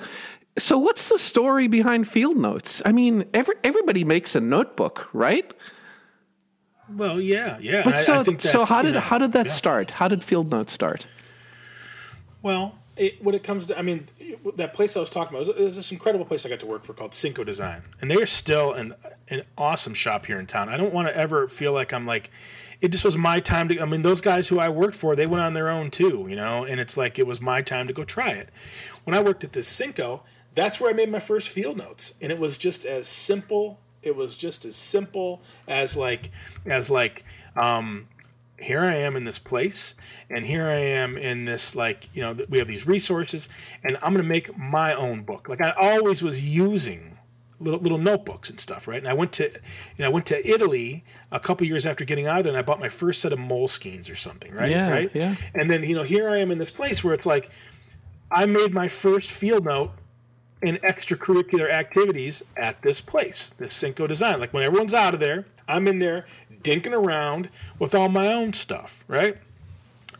[0.57, 2.80] so what's the story behind field notes?
[2.86, 5.53] I mean, every, everybody makes a notebook, right?
[6.91, 7.82] Well, yeah, yeah.
[7.84, 9.53] But so, I think so how you did know, how did that yeah.
[9.53, 9.91] start?
[9.93, 11.07] How did field notes start?
[12.43, 14.07] Well, it, when it comes to, I mean,
[14.57, 16.93] that place I was talking about, is this incredible place I got to work for
[16.93, 18.95] called Cinco Design, and they're still an
[19.28, 20.68] an awesome shop here in town.
[20.68, 22.30] I don't want to ever feel like I'm like,
[22.80, 23.80] it just was my time to.
[23.80, 26.36] I mean, those guys who I worked for, they went on their own too, you
[26.36, 28.49] know, and it's like it was my time to go try it.
[29.05, 30.22] When I worked at this Cinco,
[30.55, 33.80] that's where I made my first field notes, and it was just as simple.
[34.03, 36.31] It was just as simple as like
[36.67, 37.25] as like.
[37.57, 38.09] Um,
[38.61, 39.95] here I am in this place,
[40.29, 43.49] and here I am in this like you know we have these resources,
[43.85, 45.49] and I'm going to make my own book.
[45.49, 47.19] Like I always was using
[47.61, 48.99] little little notebooks and stuff, right?
[48.99, 49.51] And I went to you
[49.99, 52.63] know I went to Italy a couple years after getting out of there, and I
[52.63, 54.71] bought my first set of moleskines or something, right?
[54.71, 55.11] Yeah, right.
[55.15, 55.35] yeah.
[55.55, 57.51] And then you know here I am in this place where it's like
[58.31, 59.91] I made my first field note
[60.63, 64.41] in extracurricular activities at this place, this Cinco Design.
[64.41, 66.27] Like when everyone's out of there, I'm in there
[66.63, 67.49] dinking around
[67.79, 69.37] with all my own stuff, right?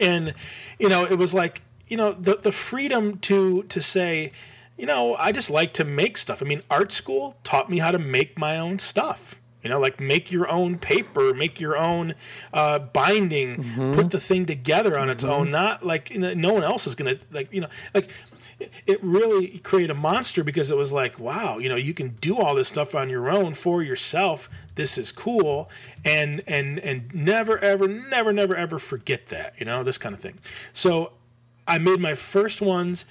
[0.01, 0.35] And
[0.79, 4.31] you know, it was like you know the the freedom to to say,
[4.77, 6.43] you know, I just like to make stuff.
[6.43, 9.41] I mean, art school taught me how to make my own stuff.
[9.63, 12.15] You know, like make your own paper, make your own
[12.53, 15.51] uh, binding, put the thing together on its own.
[15.51, 18.09] Not like you know, no one else is gonna like you know like
[18.59, 22.37] it- really created a monster because it was like wow you know you can do
[22.37, 25.71] all this stuff on your own for yourself this is cool
[26.05, 30.21] and and and never ever never never ever forget that you know this kind of
[30.21, 30.35] thing
[30.73, 31.13] so
[31.67, 33.07] i made my first ones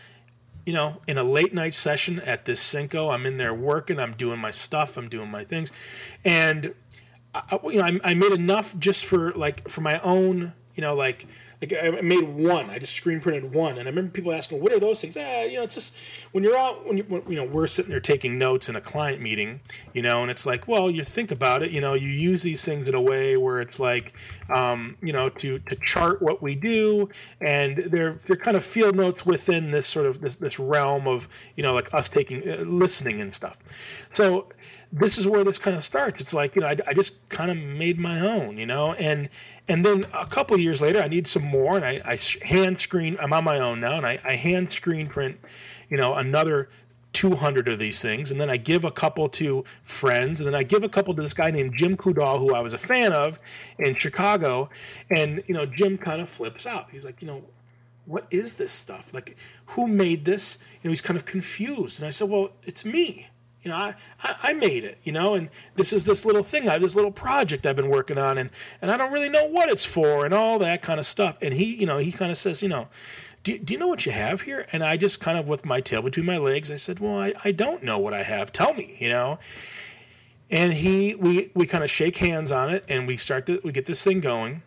[0.66, 3.10] you know, in a late night session at this Cinco.
[3.10, 4.00] I'm in there working.
[4.02, 4.98] I'm doing my stuff.
[4.98, 5.72] I'm doing my things,
[6.26, 6.74] and
[7.34, 10.52] I, you know, I, I made enough just for like for my own.
[10.76, 11.26] You know, like
[11.62, 12.70] like I made one.
[12.70, 15.42] I just screen printed one, and I remember people asking, "What are those things?" Ah,
[15.42, 15.96] you know, it's just
[16.32, 18.82] when you're out when you when, you know we're sitting there taking notes in a
[18.82, 19.62] client meeting,
[19.94, 22.64] you know, and it's like, well, you think about it, you know, you use these
[22.64, 24.14] things in a way where it's like,
[24.54, 27.10] um, you know, to to chart what we do,
[27.42, 31.28] and they're they're kind of field notes within this sort of this, this realm of
[31.56, 33.58] you know like us taking uh, listening and stuff.
[34.14, 34.50] So
[34.92, 36.22] this is where this kind of starts.
[36.22, 39.30] It's like you know I, I just kind of made my own, you know, and
[39.68, 43.18] and then a couple years later I need some more, and I, I hand screen.
[43.20, 45.40] I'm on my own now, and I, I hand screen print,
[45.90, 46.70] you know, another
[47.14, 50.64] 200 of these things, and then I give a couple to friends, and then I
[50.64, 53.40] give a couple to this guy named Jim Coudal, who I was a fan of
[53.80, 54.70] in Chicago,
[55.10, 56.88] and you know Jim kind of flips out.
[56.92, 57.44] He's like, you know,
[58.08, 59.14] what is this stuff?
[59.14, 59.36] Like,
[59.68, 60.60] who made this?
[60.82, 62.00] You know, he's kind of confused.
[62.00, 63.28] And I said, well, it's me.
[63.68, 66.78] You know, I, I, made it, you know, and this is this little thing, I
[66.78, 68.50] this little project I've been working on, and,
[68.82, 71.38] and I don't really know what it's for and all that kind of stuff.
[71.42, 72.88] And he, you know, he kind of says, you know,
[73.44, 74.68] do, do you know what you have here?
[74.72, 77.34] And I just kind of, with my tail between my legs, I said, well, I,
[77.44, 78.54] I don't know what I have.
[78.54, 79.38] Tell me, you know.
[80.50, 83.74] And he, we, we kind of shake hands on it, and we start to, we
[83.74, 84.62] get this thing going.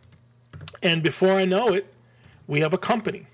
[0.82, 1.90] And before I know it,
[2.46, 3.28] we have a company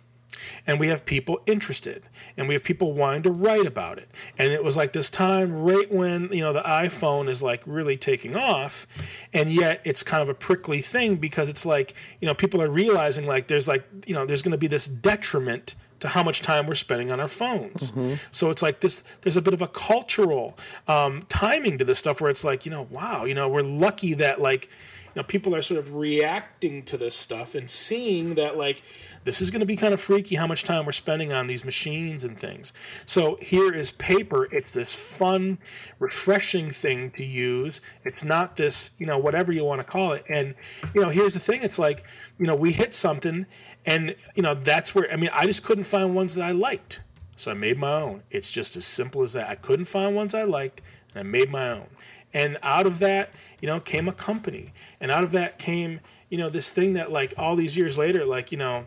[0.66, 2.02] and we have people interested
[2.36, 4.08] and we have people wanting to write about it.
[4.38, 7.96] And it was like this time right when you know the iphone is like really
[7.96, 8.86] taking off
[9.32, 12.68] and yet it's kind of a prickly thing because it's like you know people are
[12.70, 16.42] realizing like there's like you know there's going to be this detriment to how much
[16.42, 17.92] time we're spending on our phones.
[18.30, 20.56] So it's like this there's a bit of a cultural
[20.88, 24.14] um, timing to this stuff where it's like you know wow you know we're lucky
[24.14, 28.56] that like you know people are sort of reacting to this stuff and seeing that
[28.58, 28.82] like
[29.26, 31.64] this is going to be kind of freaky how much time we're spending on these
[31.64, 32.72] machines and things.
[33.06, 34.44] So here is paper.
[34.52, 35.58] It's this fun,
[35.98, 37.80] refreshing thing to use.
[38.04, 40.24] It's not this, you know, whatever you want to call it.
[40.28, 40.54] And,
[40.94, 42.04] you know, here's the thing it's like,
[42.38, 43.46] you know, we hit something
[43.84, 47.02] and, you know, that's where, I mean, I just couldn't find ones that I liked.
[47.34, 48.22] So I made my own.
[48.30, 49.50] It's just as simple as that.
[49.50, 50.82] I couldn't find ones I liked
[51.14, 51.88] and I made my own.
[52.32, 54.72] And out of that, you know, came a company.
[55.00, 55.98] And out of that came,
[56.28, 58.86] you know, this thing that like all these years later, like, you know,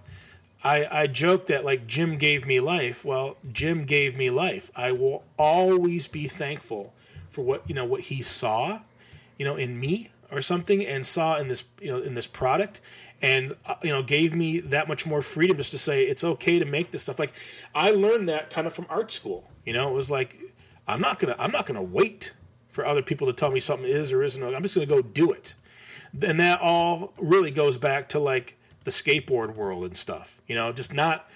[0.63, 3.05] I, I joke that like Jim gave me life.
[3.05, 4.71] Well, Jim gave me life.
[4.75, 6.93] I will always be thankful
[7.29, 8.81] for what you know what he saw,
[9.37, 12.81] you know, in me or something, and saw in this you know in this product,
[13.21, 16.59] and uh, you know gave me that much more freedom just to say it's okay
[16.59, 17.19] to make this stuff.
[17.19, 17.33] Like
[17.73, 19.49] I learned that kind of from art school.
[19.65, 20.39] You know, it was like
[20.87, 22.33] I'm not gonna I'm not gonna wait
[22.67, 24.43] for other people to tell me something is or isn't.
[24.43, 25.55] I'm just gonna go do it.
[26.21, 28.58] And that all really goes back to like
[28.89, 30.41] the skateboard world and stuff.
[30.47, 31.29] You know, just not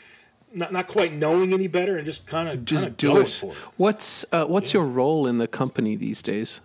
[0.54, 3.30] not not quite knowing any better and just kind of just do it.
[3.30, 3.58] For it.
[3.78, 4.82] What's uh, what's yeah.
[4.82, 6.60] your role in the company these days?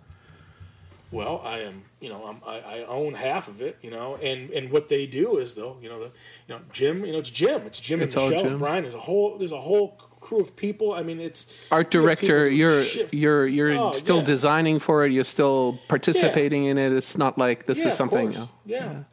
[1.11, 1.83] Well, I am.
[1.99, 3.77] You know, I'm, I, I own half of it.
[3.81, 6.05] You know, and and what they do is though, you know, the
[6.47, 7.05] you know Jim.
[7.05, 7.63] You know, it's Jim.
[7.63, 8.47] It's Jim it's and Michelle.
[8.47, 8.59] Jim.
[8.59, 8.83] Brian.
[8.83, 9.37] There's a whole.
[9.37, 10.93] There's a whole crew of people.
[10.93, 12.49] I mean, it's art director.
[12.49, 12.81] You're
[13.11, 14.23] you're you're oh, still yeah.
[14.33, 15.11] designing for it.
[15.11, 16.71] You're still participating yeah.
[16.71, 16.93] in it.
[16.93, 18.31] It's not like this is something.
[18.33, 18.45] yeah.
[18.65, 19.03] yeah.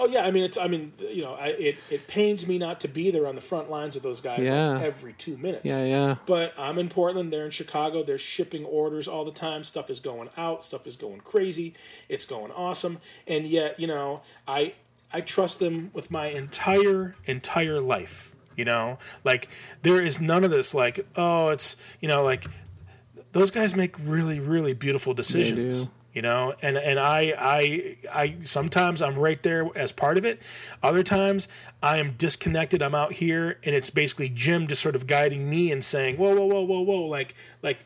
[0.00, 2.80] Oh yeah, I mean it's I mean you know I, it it pains me not
[2.80, 4.68] to be there on the front lines with those guys yeah.
[4.70, 5.66] like every two minutes.
[5.66, 6.16] Yeah, yeah.
[6.24, 7.30] But I'm in Portland.
[7.30, 8.02] They're in Chicago.
[8.02, 9.62] They're shipping orders all the time.
[9.62, 10.64] Stuff is going out.
[10.64, 11.74] Stuff is going crazy.
[12.08, 12.98] It's going awesome.
[13.26, 14.72] And yet you know I
[15.12, 18.34] I trust them with my entire entire life.
[18.56, 19.48] You know, like
[19.82, 22.46] there is none of this like oh it's you know like
[23.32, 26.54] those guys make really really beautiful decisions you know?
[26.62, 30.42] And and I I I sometimes I'm right there as part of it.
[30.82, 31.48] Other times
[31.82, 35.70] I am disconnected I'm out here and it's basically Jim just sort of guiding me
[35.72, 37.78] and saying whoa whoa whoa whoa whoa like like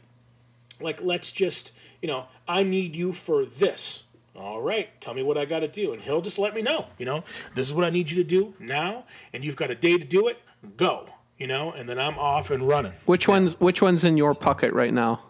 [0.80, 1.72] like let's just
[2.02, 4.04] you know I need you for this.
[4.36, 6.86] All right tell me what I got to do and he'll just let me know
[6.98, 7.24] you know?
[7.54, 10.04] This is what I need you to do now and you've got a day to
[10.04, 10.38] do it.
[10.76, 11.06] Go
[11.36, 11.72] you know?
[11.72, 12.92] And then I'm off and running.
[13.06, 15.20] Which one's which one's in your pocket right now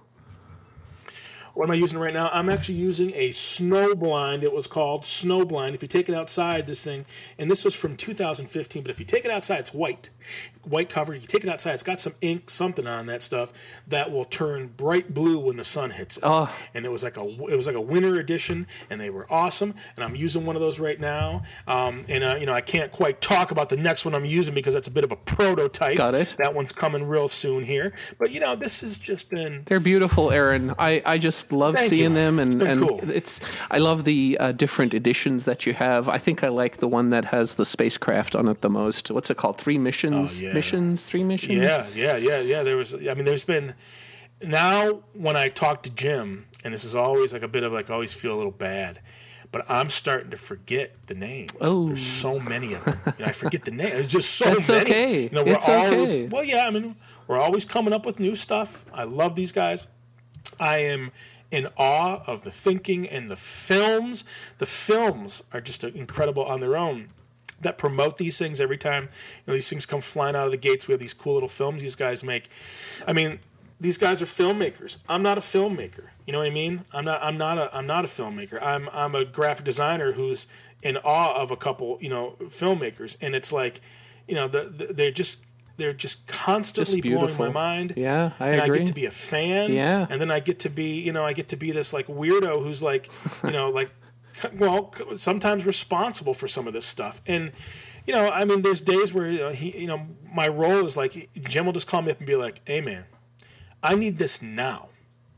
[1.55, 2.31] what am I using right now?
[2.33, 4.43] I'm actually using a Snowblind.
[4.43, 5.75] It was called Snowblind.
[5.75, 7.07] If you take it outside, this thing,
[7.39, 10.11] and this was from 2015, but if you take it outside, it's white
[10.67, 11.15] white cover.
[11.15, 11.75] You take it outside.
[11.75, 13.53] It's got some ink, something on that stuff
[13.89, 16.23] that will turn bright blue when the sun hits it.
[16.27, 16.55] Oh.
[16.75, 19.75] And it was like a it was like a winter edition, and they were awesome.
[19.97, 21.43] And I'm using one of those right now.
[21.67, 24.55] Um, and uh, you know I can't quite talk about the next one I'm using
[24.55, 25.97] because that's a bit of a prototype.
[25.97, 26.35] Got it.
[26.39, 27.95] That one's coming real soon here.
[28.19, 29.63] But you know this has just been.
[29.67, 30.75] They're beautiful, Aaron.
[30.79, 32.17] I I just love Thank seeing you.
[32.17, 33.11] them, and it's and cool.
[33.11, 33.41] it's
[33.71, 36.09] I love the uh, different editions that you have.
[36.09, 39.11] I think I like the one that has the spacecraft on it the most.
[39.11, 39.59] What's it called?
[39.59, 40.41] Three missions.
[40.41, 41.55] Oh, yeah missions, three missions.
[41.55, 42.63] Yeah, yeah, yeah, yeah.
[42.63, 42.95] There was.
[42.95, 43.75] I mean, there's been
[44.43, 47.91] now when I talk to Jim, and this is always like a bit of like
[47.91, 49.01] I always feel a little bad,
[49.53, 51.53] but I'm starting to forget the names.
[51.61, 51.87] Oh.
[51.87, 52.99] There's so many of them.
[53.07, 53.91] You know, I forget the name.
[53.91, 54.81] There's just so That's many.
[54.83, 55.23] Okay.
[55.25, 56.27] You know, we're it's always okay.
[56.27, 56.67] well, yeah.
[56.67, 56.97] I mean,
[57.27, 58.85] we're always coming up with new stuff.
[58.93, 59.87] I love these guys.
[60.61, 61.13] I am
[61.51, 64.25] in awe of the thinking and the films.
[64.59, 67.09] The films are just incredible on their own
[67.65, 70.57] that promote these things every time you know these things come flying out of the
[70.57, 70.87] gates.
[70.87, 72.49] We have these cool little films these guys make.
[73.07, 73.41] I mean,
[73.81, 74.99] these guys are filmmakers.
[75.09, 76.05] I'm not a filmmaker.
[76.27, 76.85] You know what I mean?
[76.93, 77.23] I'm not.
[77.23, 77.77] I'm not a.
[77.77, 78.63] I'm not a filmmaker.
[78.63, 78.89] I'm.
[78.93, 80.47] I'm a graphic designer who's
[80.83, 81.99] in awe of a couple.
[82.01, 83.81] You know, filmmakers, and it's like,
[84.29, 85.45] you know, the, the they're just
[85.77, 87.95] they're just constantly just blowing my mind.
[87.97, 88.77] Yeah, I and agree.
[88.77, 89.73] I get to be a fan.
[89.73, 92.07] Yeah, and then I get to be, you know, I get to be this like
[92.07, 93.09] weirdo who's like,
[93.43, 93.91] you know, like
[94.55, 97.21] well, sometimes responsible for some of this stuff.
[97.27, 97.53] And
[98.07, 100.97] you know, I mean, there's days where you know, he, you know, my role is
[100.97, 103.05] like Jim will just call me up and be like, "Hey, man,
[103.83, 104.89] I need this now,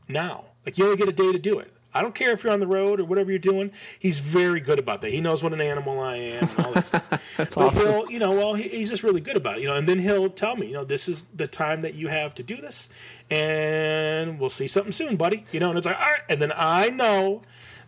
[0.07, 0.45] now.
[0.65, 1.73] Like you only get a day to do it.
[1.93, 3.71] I don't care if you're on the road or whatever you're doing.
[3.97, 5.11] He's very good about that.
[5.11, 7.33] He knows what an animal I am and all that stuff.
[7.37, 7.87] But awesome.
[7.87, 9.75] he'll, you know, well, he, he's just really good about it, you know.
[9.75, 12.43] And then he'll tell me, you know, this is the time that you have to
[12.43, 12.89] do this,
[13.31, 15.45] and we'll see something soon, buddy.
[15.51, 16.21] You know, and it's like, all right.
[16.29, 17.41] And then I know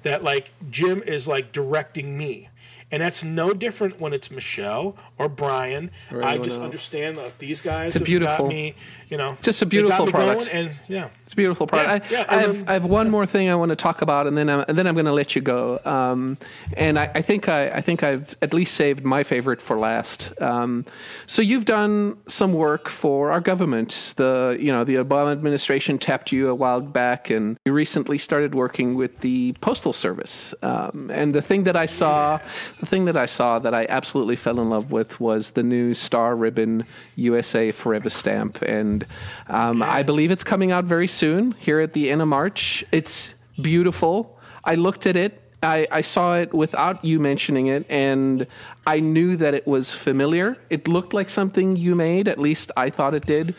[0.03, 2.49] that like Jim is like directing me.
[2.91, 5.91] And that's no different when it's Michelle or Brian.
[6.11, 6.65] Or I just else.
[6.65, 8.73] understand that these guys have beautiful- got me,
[9.09, 10.49] you know, Just a beautiful product.
[10.51, 12.09] and yeah, It's a beautiful product.
[12.09, 14.01] Yeah, I, yeah, I, have, then- I have one more thing I want to talk
[14.01, 15.79] about, and then I'm, and then I'm going to let you go.
[15.83, 16.37] Um,
[16.77, 20.31] and I, I think I, I think I've at least saved my favorite for last.
[20.41, 20.85] Um,
[21.27, 24.13] so you've done some work for our government.
[24.15, 28.55] The you know the Obama administration tapped you a while back, and you recently started
[28.55, 30.53] working with the Postal Service.
[30.63, 32.39] Um, and the thing that I saw,
[32.79, 35.93] the thing that I saw that I absolutely fell in love with was the new
[35.93, 36.85] Star Ribbon
[37.15, 39.05] USA Forever stamp, and
[39.47, 42.83] um, I believe it's coming out very soon here at the end of March.
[42.91, 44.37] It's beautiful.
[44.65, 45.41] I looked at it.
[45.61, 48.47] I, I saw it without you mentioning it, and
[48.85, 50.57] I knew that it was familiar.
[50.69, 52.27] It looked like something you made.
[52.27, 53.55] At least I thought it did.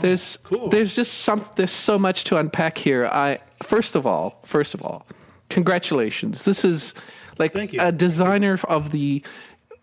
[0.00, 0.68] There's cool.
[0.68, 3.06] there's just some there's so much to unpack here.
[3.06, 5.06] I first of all, first of all,
[5.48, 6.42] congratulations.
[6.42, 6.94] This is
[7.38, 9.22] like a designer of the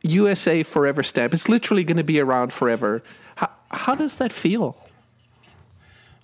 [0.05, 1.33] USA Forever stamp.
[1.33, 3.03] It's literally going to be around forever.
[3.35, 4.77] How, how does that feel?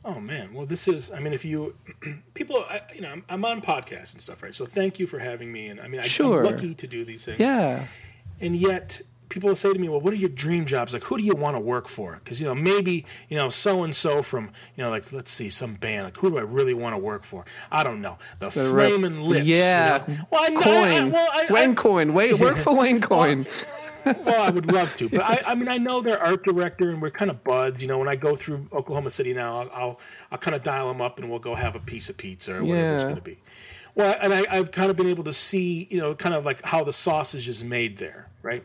[0.03, 1.11] Oh man, well this is.
[1.11, 1.75] I mean, if you
[2.33, 4.53] people, I, you know, I'm, I'm on podcasts and stuff, right?
[4.55, 5.67] So thank you for having me.
[5.67, 6.39] And I mean, I, Sure.
[6.39, 7.39] I'm lucky to do these things.
[7.39, 7.85] Yeah.
[8.39, 9.01] and yet
[9.31, 10.93] people will say to me, "Well, what are your dream jobs?
[10.93, 12.19] Like, who do you want to work for?
[12.23, 15.49] Because you know, maybe you know, so and so from you know, like let's see,
[15.49, 16.03] some band.
[16.05, 17.45] Like, who do I really want to work for?
[17.71, 18.53] I don't know, the, rep-
[18.91, 19.45] Flaming Lips.
[19.47, 20.03] you Yeah.
[20.07, 20.15] know?
[20.29, 22.13] well, I, I, I, well, I, Wayne Coyne.
[22.13, 23.47] Wait, work for Wayne Coyne.
[24.05, 27.01] well, I would love to, but I, I mean, I know their art director, and
[27.01, 27.81] we're kind of buds.
[27.81, 29.99] You know, when I go through Oklahoma City now, I'll I'll,
[30.31, 32.63] I'll kind of dial them up, and we'll go have a piece of pizza or
[32.63, 33.37] whatever it's going to be.
[33.93, 36.63] Well, and I, I've kind of been able to see, you know, kind of like
[36.63, 38.63] how the sausage is made there, right?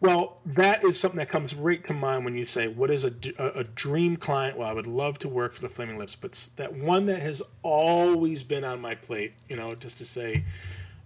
[0.00, 3.12] Well, that is something that comes right to mind when you say, "What is a,
[3.38, 6.72] a, dream client?" Well, I would love to work for the Flaming Lips, but that
[6.72, 10.44] one that has always been on my plate, you know, just to say,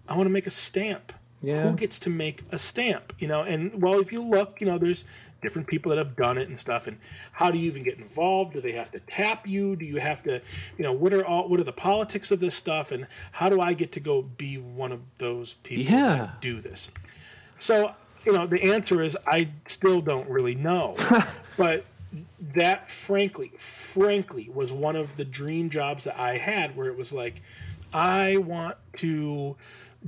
[0.08, 1.12] I want to make a stamp.
[1.40, 1.68] Yeah.
[1.68, 3.14] Who gets to make a stamp?
[3.18, 5.04] You know, and well, if you look, you know, there's
[5.40, 6.86] different people that have done it and stuff.
[6.86, 6.98] And
[7.32, 8.52] how do you even get involved?
[8.52, 9.74] Do they have to tap you?
[9.74, 10.40] Do you have to,
[10.78, 12.92] you know, what are all what are the politics of this stuff?
[12.92, 16.16] And how do I get to go be one of those people Yeah.
[16.16, 16.90] that do this?
[17.56, 17.94] So,
[18.24, 20.96] you know, the answer is I still don't really know.
[21.56, 21.84] but
[22.54, 27.12] that frankly, frankly was one of the dream jobs that I had where it was
[27.12, 27.42] like
[27.92, 29.56] I want to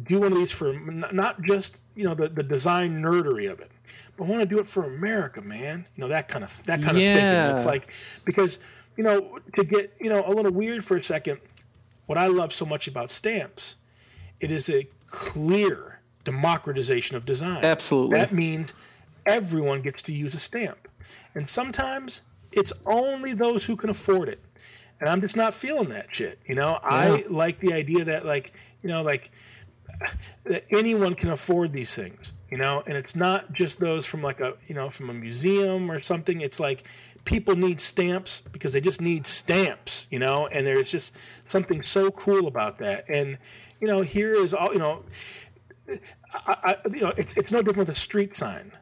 [0.03, 3.71] do one of these for not just, you know, the, the design nerdery of it,
[4.17, 5.87] but I want to do it for America, man.
[5.95, 7.15] You know, that kind of that kind of Yeah.
[7.15, 7.55] thinking.
[7.55, 7.93] It's like
[8.25, 8.59] because,
[8.97, 11.41] you know, to get, you know, a little weird for a second,
[12.07, 13.77] what I love so much about stamps,
[14.41, 15.94] it is a clear
[16.25, 17.65] democratization of design.
[17.65, 18.19] Absolutely.
[18.19, 18.75] That means
[19.27, 20.89] everyone gets to use a stamp.
[21.35, 22.23] And sometimes
[22.53, 24.41] it's only those who can afford it.
[25.01, 26.39] And I'm just not feeling that shit.
[26.47, 28.53] You know, I like the idea that like,
[28.83, 29.31] you know, like
[30.45, 34.41] that anyone can afford these things, you know, and it's not just those from like
[34.41, 36.41] a, you know, from a museum or something.
[36.41, 36.85] It's like
[37.25, 42.11] people need stamps because they just need stamps, you know, and there's just something so
[42.11, 43.05] cool about that.
[43.09, 43.39] And,
[43.81, 45.05] you know, here is all, you know,
[45.89, 45.99] I,
[46.47, 48.73] I, you know, it's it's no different with a street sign.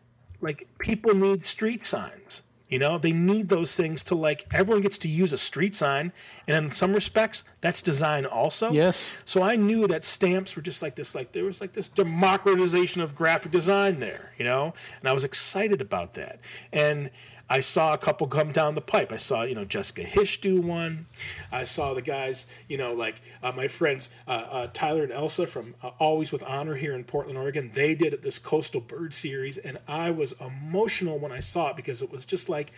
[0.40, 2.42] Like people need street signs.
[2.68, 6.11] You know, they need those things to like everyone gets to use a street sign,
[6.48, 8.72] and in some respects, that's design also.
[8.72, 9.12] Yes.
[9.26, 13.03] So I knew that stamps were just like this, like there was like this democratization
[13.03, 16.40] of graphic design there, you know, and I was excited about that.
[16.72, 17.11] And
[17.53, 19.12] I saw a couple come down the pipe.
[19.12, 21.05] I saw, you know, Jessica Hische do one.
[21.53, 25.46] I saw the guys, you know, like uh, my friends uh, uh, Tyler and Elsa
[25.46, 27.70] from uh, Always with Honor here in Portland, Oregon.
[27.74, 31.76] They did it this Coastal Bird series, and I was emotional when I saw it
[31.76, 32.72] because it was just like,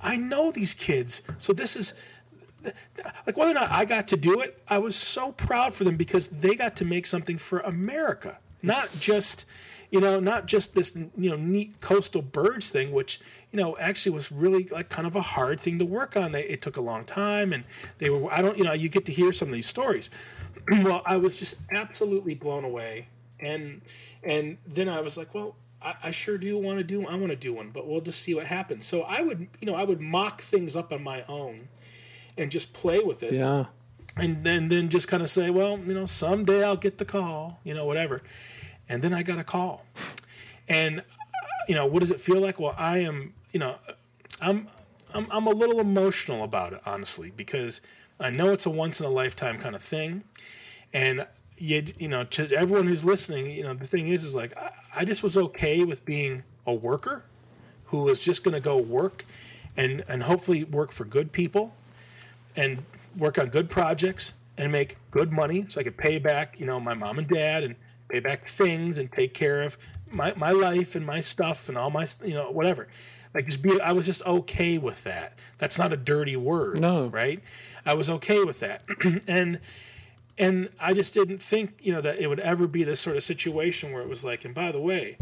[0.00, 1.94] I know these kids, so this is
[3.26, 5.96] like whether or not I got to do it, I was so proud for them
[5.96, 9.46] because they got to make something for America, not just
[9.94, 13.20] you know, not just this you know neat coastal birds thing, which
[13.52, 16.32] you know actually was really like kind of a hard thing to work on.
[16.32, 17.62] They, it took a long time, and
[17.98, 20.10] they were I don't you know you get to hear some of these stories.
[20.68, 23.06] well, I was just absolutely blown away,
[23.38, 23.82] and
[24.24, 25.54] and then I was like, well.
[25.82, 27.06] I, I sure do want to do.
[27.06, 28.86] I want to do one, but we'll just see what happens.
[28.86, 31.68] So I would, you know, I would mock things up on my own,
[32.38, 33.66] and just play with it Yeah.
[34.16, 37.60] and then then just kind of say, well, you know, someday I'll get the call,
[37.64, 38.22] you know, whatever.
[38.88, 39.86] And then I got a call,
[40.68, 41.02] and uh,
[41.68, 42.60] you know, what does it feel like?
[42.60, 43.76] Well, I am, you know,
[44.40, 44.68] I'm
[45.14, 47.80] I'm I'm a little emotional about it, honestly, because
[48.20, 50.24] I know it's a once in a lifetime kind of thing,
[50.92, 51.26] and
[51.56, 54.72] you you know, to everyone who's listening, you know, the thing is, is like I,
[54.94, 57.24] I just was okay with being a worker
[57.86, 59.24] who was just going to go work
[59.76, 61.74] and and hopefully work for good people
[62.56, 62.84] and
[63.16, 66.78] work on good projects and make good money so I could pay back, you know,
[66.78, 67.76] my mom and dad and
[68.14, 69.76] pay back things and take care of
[70.12, 72.86] my my life and my stuff and all my you know whatever.
[73.34, 75.36] Like just be, I was just okay with that.
[75.58, 77.06] That's not a dirty word, No.
[77.06, 77.40] right?
[77.84, 78.84] I was okay with that,
[79.26, 79.60] and
[80.38, 83.22] and I just didn't think you know that it would ever be this sort of
[83.24, 85.18] situation where it was like, and by the way,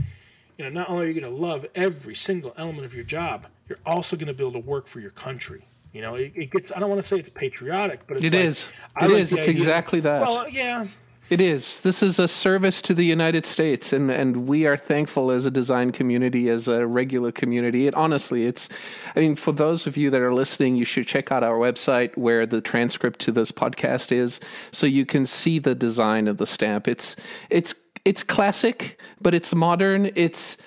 [0.59, 3.47] you know, not only are you going to love every single element of your job,
[3.69, 5.67] you're also going to be able to work for your country.
[5.95, 6.71] You know, it, it gets.
[6.75, 8.67] I don't want to say it's patriotic, but it's It like, is.
[8.95, 9.33] I It like is.
[9.33, 10.21] It's idea- exactly that.
[10.21, 10.87] Well, yeah,
[11.31, 11.81] It is.
[11.81, 15.51] This is a service to the United States, and, and we are thankful as a
[15.51, 17.87] design community, as a regular community.
[17.87, 18.69] And honestly, it's,
[19.17, 22.15] I mean, for those of you that are listening, you should check out our website
[22.19, 24.41] where the transcript to this podcast is,
[24.73, 26.87] so you can see the design of the stamp.
[26.87, 27.17] It's,
[27.49, 30.11] it's, it's classic, but it's modern.
[30.15, 30.59] It's,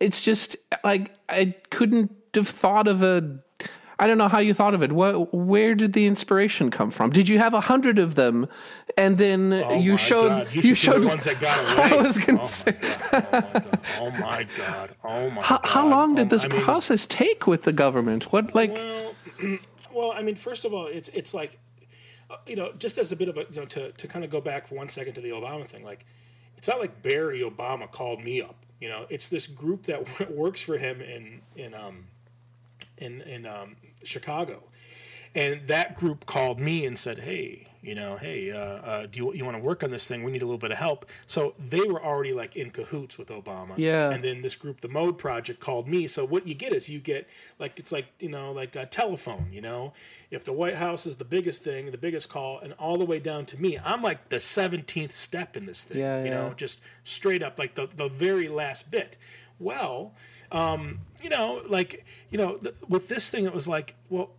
[0.00, 3.40] it's just like I couldn't have thought of a
[4.04, 4.92] I don't know how you thought of it.
[4.92, 7.08] What, where did the inspiration come from?
[7.08, 8.46] Did you have a hundred of them,
[8.98, 10.52] and then Oh you showed God.
[10.52, 11.98] You, you, showed the ones that got away.
[11.98, 13.70] I was gonna oh say, My God.
[13.98, 14.94] Oh my god!
[15.02, 15.66] Oh my how, god!
[15.66, 18.24] how long did Um, this I mean, process take with the government?
[18.30, 18.74] What like?
[18.74, 19.14] Well,
[19.94, 21.58] well, I mean, first of all, it's it's like,
[22.30, 24.30] uh, you know, just as a bit of a you know to to kind of
[24.30, 26.04] go back for one second to the Obama thing, like,
[26.58, 28.66] it's not like Barry Obama called me up.
[28.82, 32.08] You know, it's this group that works for him in in um
[32.98, 34.62] in in um, Chicago,
[35.34, 39.34] and that group called me and said, "Hey, you know, hey, uh, uh, do you
[39.34, 40.22] you want to work on this thing?
[40.22, 43.28] We need a little bit of help." So they were already like in cahoots with
[43.28, 43.74] Obama.
[43.76, 44.10] Yeah.
[44.10, 46.06] And then this group, the Mode Project, called me.
[46.06, 47.28] So what you get is you get
[47.58, 49.48] like it's like you know like a telephone.
[49.52, 49.92] You know,
[50.30, 53.18] if the White House is the biggest thing, the biggest call, and all the way
[53.18, 55.98] down to me, I'm like the seventeenth step in this thing.
[55.98, 56.30] Yeah, You yeah.
[56.30, 59.18] know, just straight up like the the very last bit.
[59.60, 60.14] Well,
[60.50, 64.30] um, you know, like you know, th- with this thing, it was like, well,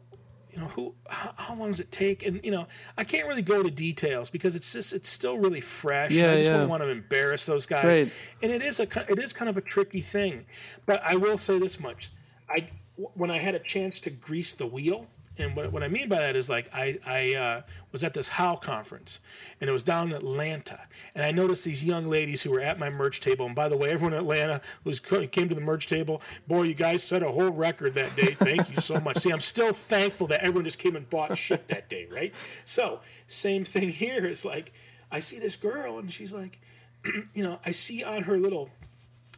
[0.51, 2.25] you know, who, how, how long does it take?
[2.25, 2.67] And you know,
[2.97, 6.11] I can't really go to details because it's just it's still really fresh.
[6.11, 6.57] and Yeah, I just yeah.
[6.57, 7.97] don't want to embarrass those guys.
[7.97, 8.11] Right.
[8.43, 10.45] And it is a, it is kind of a tricky thing,
[10.85, 12.11] but I will say this much:
[12.47, 15.07] I when I had a chance to grease the wheel.
[15.37, 17.61] And what, what I mean by that is like I, I uh,
[17.91, 19.19] was at this HOW conference
[19.59, 20.79] and it was down in Atlanta.
[21.13, 23.45] And I noticed these young ladies who were at my merch table.
[23.45, 26.73] And by the way everyone in Atlanta who came to the merch table boy you
[26.73, 28.33] guys set a whole record that day.
[28.33, 29.17] Thank you so much.
[29.17, 32.33] See I'm still thankful that everyone just came and bought shit that day right?
[32.63, 34.25] So same thing here.
[34.25, 34.71] Is like
[35.11, 36.59] I see this girl and she's like
[37.33, 38.69] you know I see on her little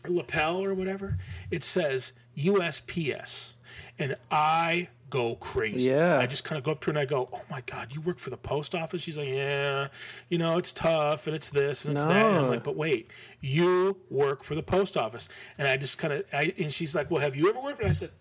[0.08, 1.18] lapel or whatever,
[1.52, 3.54] it says USPS.
[4.00, 5.90] And I go crazy.
[5.90, 6.20] Yeah.
[6.20, 8.02] I just kind of go up to her and I go, Oh my God, you
[8.02, 9.02] work for the post office?
[9.02, 9.88] She's like, Yeah,
[10.30, 12.26] you know, it's tough and it's this and it's that.
[12.26, 13.10] And I'm like, But wait,
[13.42, 15.30] you work for the post office.
[15.58, 17.80] And I just kind of, I, and she's like, Well, have you ever worked?
[17.80, 18.12] And I said,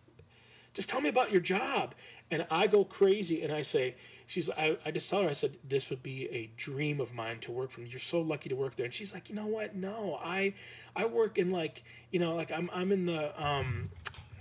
[0.76, 1.94] just tell me about your job.
[2.30, 3.94] And I go crazy and I say,
[4.26, 7.38] she's, I, I just tell her, I said, this would be a dream of mine
[7.40, 7.86] to work from.
[7.86, 8.84] You're so lucky to work there.
[8.84, 9.74] And she's like, you know what?
[9.74, 10.52] No, I,
[10.94, 13.88] I work in like, you know, like I'm, I'm in the, um,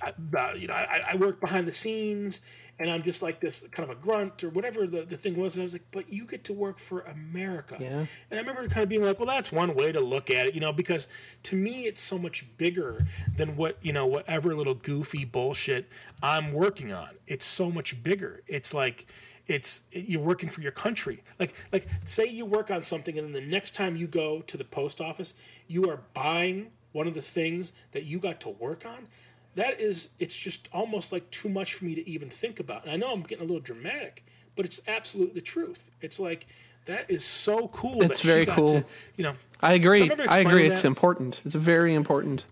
[0.02, 2.42] I, uh, you know, I, I work behind the scenes
[2.78, 5.56] and I'm just like this kind of a grunt or whatever the, the thing was.
[5.56, 7.78] And I was like, but you get to work for America.
[7.80, 8.06] Yeah.
[8.30, 10.56] And I remember kind of being like, well, that's one way to look at it,
[10.56, 11.08] you know, because
[11.44, 13.06] to me, it's so much bigger
[13.38, 15.88] than what, you know, whatever little goofy bullshit
[16.22, 17.10] I'm working on.
[17.28, 18.42] It's so much bigger.
[18.48, 19.06] It's like,
[19.48, 21.24] it's you're working for your country.
[21.40, 24.58] Like, like say you work on something and then the next time you go to
[24.58, 25.36] the post office,
[25.68, 29.08] you are buying one of the things that you got to work on.
[29.56, 32.84] That is, it's just almost like too much for me to even think about.
[32.84, 34.24] And I know I'm getting a little dramatic,
[34.56, 35.92] but it's absolutely the truth.
[36.02, 36.46] It's like
[36.86, 38.02] that is so cool.
[38.04, 38.68] It's that very cool.
[38.68, 38.86] To,
[39.18, 40.02] you know, I agree.
[40.02, 40.68] remember I agree.
[40.68, 41.42] It's that- important.
[41.46, 42.44] It's very important.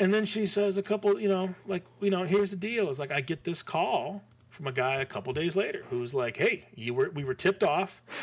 [0.00, 2.98] and then she says a couple, you know, like you know, here's the deal: is
[3.00, 6.66] like I get this call from a guy a couple days later who's like, "Hey,
[6.74, 8.02] you were we were tipped off,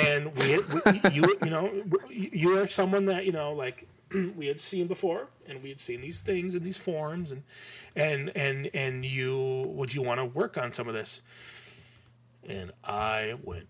[0.00, 3.86] and we, we you you know you are someone that you know like
[4.36, 7.42] we had seen before, and we had seen these things in these forms, and
[7.96, 11.22] and and and you would you want to work on some of this?"
[12.46, 13.66] And I went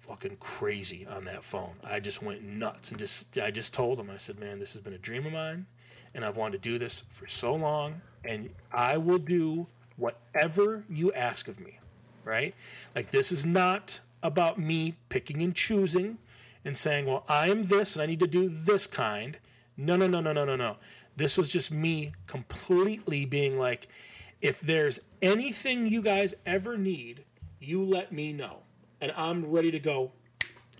[0.00, 1.74] fucking crazy on that phone.
[1.84, 4.82] I just went nuts and just I just told him I said, "Man, this has
[4.82, 5.66] been a dream of mine
[6.14, 9.66] and I've wanted to do this for so long and I will do
[9.96, 11.78] whatever you ask of me."
[12.24, 12.54] Right?
[12.94, 16.18] Like this is not about me picking and choosing
[16.64, 19.38] and saying, "Well, I am this and I need to do this kind."
[19.76, 20.76] No, no, no, no, no, no, no.
[21.16, 23.88] This was just me completely being like,
[24.40, 27.24] if there's anything you guys ever need,
[27.60, 28.58] you let me know.
[29.00, 30.12] And I'm ready to go.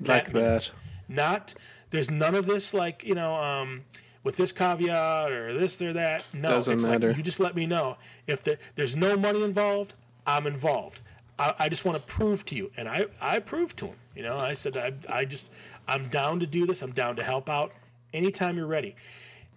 [0.00, 0.42] Like minute.
[0.42, 0.70] that.
[1.08, 1.54] Not,
[1.90, 3.82] there's none of this like, you know, um,
[4.24, 6.24] with this caveat or this or that.
[6.34, 7.08] No, Doesn't it's matter.
[7.08, 7.96] like you just let me know.
[8.26, 9.94] If the, there's no money involved,
[10.26, 11.02] I'm involved.
[11.38, 12.70] I, I just want to prove to you.
[12.76, 13.96] And I, I proved to him.
[14.14, 15.52] You know, I said, I, I just,
[15.88, 16.82] I'm down to do this.
[16.82, 17.72] I'm down to help out
[18.12, 18.94] anytime you're ready.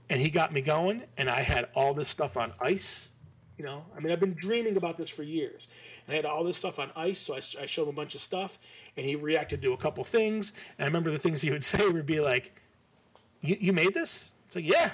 [0.09, 3.09] and he got me going, and I had all this stuff on ice.
[3.57, 5.67] You know, I mean, I've been dreaming about this for years,
[6.05, 7.19] and I had all this stuff on ice.
[7.19, 8.59] So I, I showed him a bunch of stuff,
[8.97, 10.51] and he reacted to a couple things.
[10.77, 12.53] And I remember the things he would say would be like,
[13.41, 14.91] "You, you made this?" It's like, "Yeah."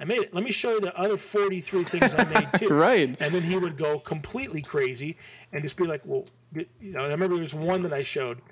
[0.00, 0.34] I made it.
[0.34, 2.68] Let me show you the other 43 things I made too.
[2.68, 3.16] Right.
[3.20, 5.16] And then he would go completely crazy
[5.52, 8.42] and just be like, well, you know, I remember there was one that I showed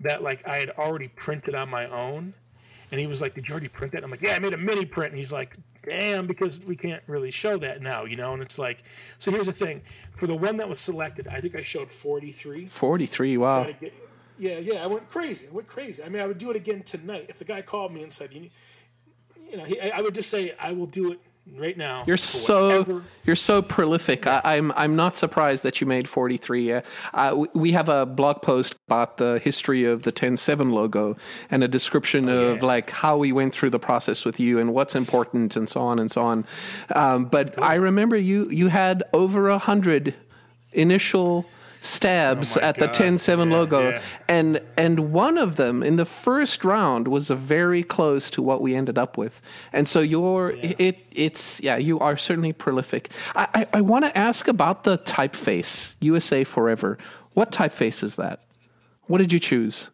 [0.00, 2.34] that like I had already printed on my own.
[2.92, 4.04] And he was like, did you already print that?
[4.04, 5.12] I'm like, yeah, I made a mini print.
[5.12, 8.34] And he's like, damn, because we can't really show that now, you know?
[8.34, 8.84] And it's like,
[9.16, 9.80] so here's the thing.
[10.14, 12.66] For the one that was selected, I think I showed 43.
[12.66, 13.64] 43, wow.
[13.80, 13.94] Get-
[14.38, 15.46] yeah, yeah, I went crazy.
[15.48, 16.02] I went crazy.
[16.02, 17.26] I mean, I would do it again tonight.
[17.28, 18.50] If the guy called me and said, you,
[19.50, 21.20] you know, he, I I would just say, I will do it
[21.56, 22.04] right now.
[22.06, 24.26] You're so you're so prolific.
[24.26, 26.72] I, I'm I'm not surprised that you made 43.
[26.72, 26.82] Uh,
[27.14, 31.16] uh, we- have a blog post about the history of the TEN7 logo
[31.50, 32.62] and a description of yeah.
[32.62, 35.98] like how we went through the process with you and what's important and so on
[35.98, 36.44] and so on.
[36.94, 40.14] Um, but I remember you you had over a hundred
[40.72, 41.46] initial
[41.84, 42.94] stabs Oh at the God.
[42.94, 44.02] TEN7 Yeah, logo yeah.
[44.28, 48.62] and and one of them in the first round was a very close to what
[48.62, 53.48] we ended up with and so you're it it's yeah you are certainly prolific i
[53.54, 56.98] i, I want to ask about the typeface usa forever
[57.34, 58.44] what typeface is that
[59.08, 59.90] what did you choose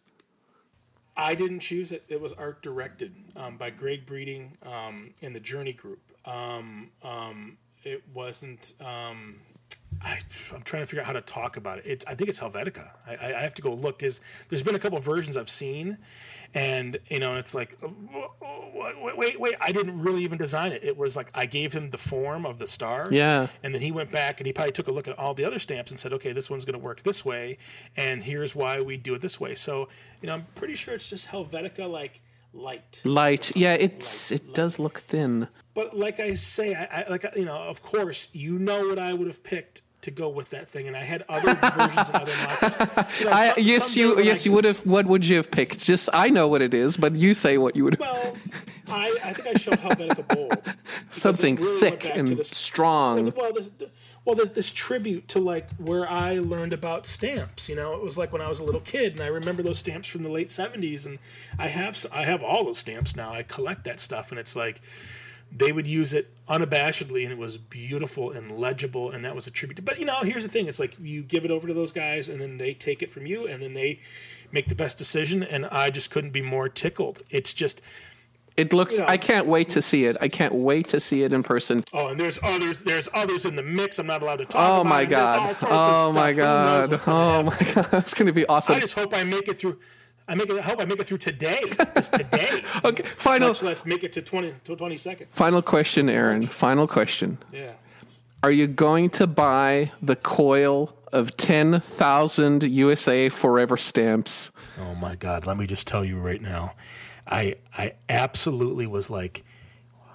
[1.17, 2.03] I didn't choose it.
[2.07, 5.99] It was art directed um, by Greg Breeding um, in the Journey Group.
[6.23, 8.73] Um, um, it wasn't.
[8.79, 9.41] Um,
[10.01, 10.19] I,
[10.53, 11.83] I'm trying to figure out how to talk about it.
[11.85, 12.89] It's, I think it's Helvetica.
[13.05, 13.99] I, I have to go look.
[13.99, 15.97] Because there's been a couple versions I've seen,
[16.53, 19.55] and you know, and it's like, oh, wait, wait, wait.
[19.59, 20.83] I didn't really even design it.
[20.83, 23.09] It was like I gave him the form of the star.
[23.11, 23.47] Yeah.
[23.63, 25.59] And then he went back and he probably took a look at all the other
[25.59, 27.57] stamps and said, okay, this one's going to work this way,
[27.97, 29.53] and here's why we do it this way.
[29.53, 29.89] So,
[30.21, 32.21] you know, I'm pretty sure it's just Helvetica like
[32.51, 33.01] light.
[33.05, 35.47] light yeah it's it does look thin
[35.79, 39.13] But like I say, I, I like you know, of course, you know what I
[39.13, 42.33] would have picked to go with that thing, and I had other versions and other
[42.43, 42.77] models.
[43.19, 45.49] You know, I, some- yes you yes I- you would have what would you have
[45.51, 48.35] picked just i know what it is but you say what you would have Well,
[48.89, 50.75] I, I think I showed Helvetica Bold.
[51.09, 53.71] something really thick and this- strong Well, this,
[54.25, 57.67] well, there's this tribute to like where I learned about stamps.
[57.69, 59.79] You know, it was like when I was a little kid, and I remember those
[59.79, 61.17] stamps from the late '70s, and
[61.57, 63.33] I have I have all those stamps now.
[63.33, 64.81] I collect that stuff, and it's like
[65.51, 69.51] they would use it unabashedly, and it was beautiful and legible, and that was a
[69.51, 69.83] tribute.
[69.83, 72.29] But you know, here's the thing: it's like you give it over to those guys,
[72.29, 73.99] and then they take it from you, and then they
[74.51, 75.43] make the best decision.
[75.43, 77.23] And I just couldn't be more tickled.
[77.29, 77.81] It's just.
[78.57, 78.95] It looks.
[78.95, 79.07] You know.
[79.07, 80.17] I can't wait to see it.
[80.19, 81.83] I can't wait to see it in person.
[81.93, 82.83] Oh, and there's others.
[82.83, 83.99] There's others in the mix.
[83.99, 86.17] I'm not allowed to talk Oh my and there's all god!
[86.17, 87.03] Oh my god!
[87.07, 87.89] Oh my god!
[87.93, 88.75] it's going to be awesome.
[88.75, 89.79] I just hope I make it through.
[90.29, 90.57] I make it.
[90.57, 91.61] I hope I make it through today.
[91.95, 92.63] Just today.
[92.85, 95.27] Okay, final Much less make it to twenty to twenty second.
[95.31, 96.45] final question, Aaron.
[96.47, 97.37] Final question.
[97.51, 97.73] Yeah.
[98.43, 104.51] Are you going to buy the coil of ten thousand USA Forever stamps?
[104.79, 105.45] Oh my God!
[105.45, 106.73] Let me just tell you right now,
[107.27, 109.43] I I absolutely was like,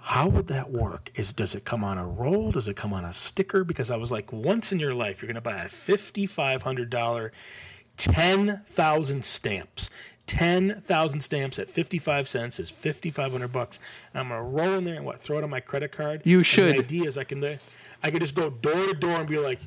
[0.00, 1.10] how would that work?
[1.16, 2.50] Is does it come on a roll?
[2.52, 3.62] Does it come on a sticker?
[3.64, 6.62] Because I was like, once in your life, you're going to buy a fifty five
[6.62, 7.32] hundred dollar,
[7.96, 9.90] ten thousand stamps.
[10.26, 13.78] Ten thousand stamps at fifty-five cents is fifty-five hundred bucks.
[14.12, 15.20] And I'm gonna roll in there and what?
[15.20, 16.22] Throw it on my credit card.
[16.24, 16.74] You And should.
[16.76, 17.44] The idea is I can,
[18.02, 19.60] I could just go door to door and be like,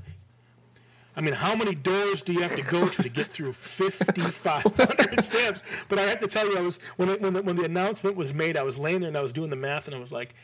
[1.16, 5.24] I mean, how many doors do you have to go to to get through 5,500
[5.24, 5.64] stamps?
[5.90, 8.16] But I have to tell you, I was when it, when the, when the announcement
[8.16, 10.12] was made, I was laying there and I was doing the math, and I was
[10.12, 10.36] like,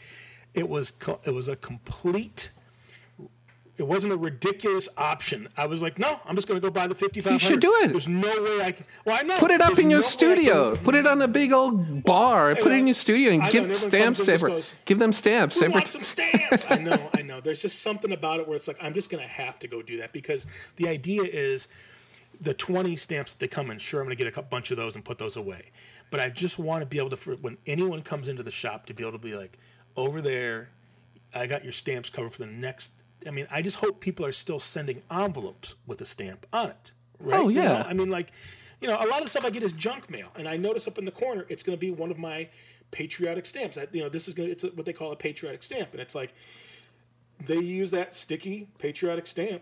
[0.54, 2.50] it was co- it was a complete.
[3.76, 5.50] It wasn't a ridiculous option.
[5.58, 7.34] I was like, no, I'm just going to go buy the 5,500.
[7.34, 7.88] You should do it.
[7.88, 8.86] There's no way I can.
[9.04, 9.36] Well, I know.
[9.40, 10.76] Put it up There's in your no studio.
[10.76, 12.54] can- Put it on a big old bar.
[12.56, 14.52] Put it in your studio and I give everyone stamps comes and every.
[14.52, 15.74] goes, Give them stamps Who every.
[15.74, 16.70] wants some stamps?
[16.70, 17.42] I know, I know.
[17.42, 19.98] There's just something about it where it's like I'm just gonna have to go do
[19.98, 20.46] that because
[20.76, 21.68] the idea is
[22.42, 23.80] the 20 stamps that they come in.
[23.80, 25.72] Sure, I'm gonna get a bunch of those and put those away,
[26.12, 28.86] but I just want to be able to for when anyone comes into the shop
[28.86, 29.58] to be able to be like,
[29.98, 30.70] over there,
[31.34, 32.92] I got your stamps covered for the next.
[33.28, 36.92] I mean, I just hope people are still sending envelopes with a stamp on it.
[37.22, 37.40] Oh, right?
[37.42, 37.74] Oh, You yeah.
[37.80, 38.32] know, I mean, like,
[38.82, 40.88] you know, a lot of the stuff I get is junk mail, and I notice
[40.88, 42.50] up in the corner it's going to be one of my
[42.92, 43.78] patriotic stamps.
[43.78, 45.90] I, you know, this is going to it's a, what they call a patriotic stamp,
[45.94, 46.34] and it's like
[47.46, 49.62] they use that sticky patriotic stamp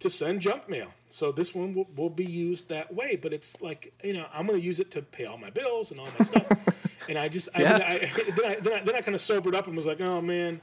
[0.00, 0.92] to send junk mail.
[1.08, 4.46] So this one will, will be used that way, but it's like you know I'm
[4.46, 6.46] going to use it to pay all my bills and all my stuff.
[7.08, 7.78] and I just I, Yeah.
[7.78, 7.98] then I
[8.36, 10.60] then I then I, then I kind of sobered up and was like, oh man,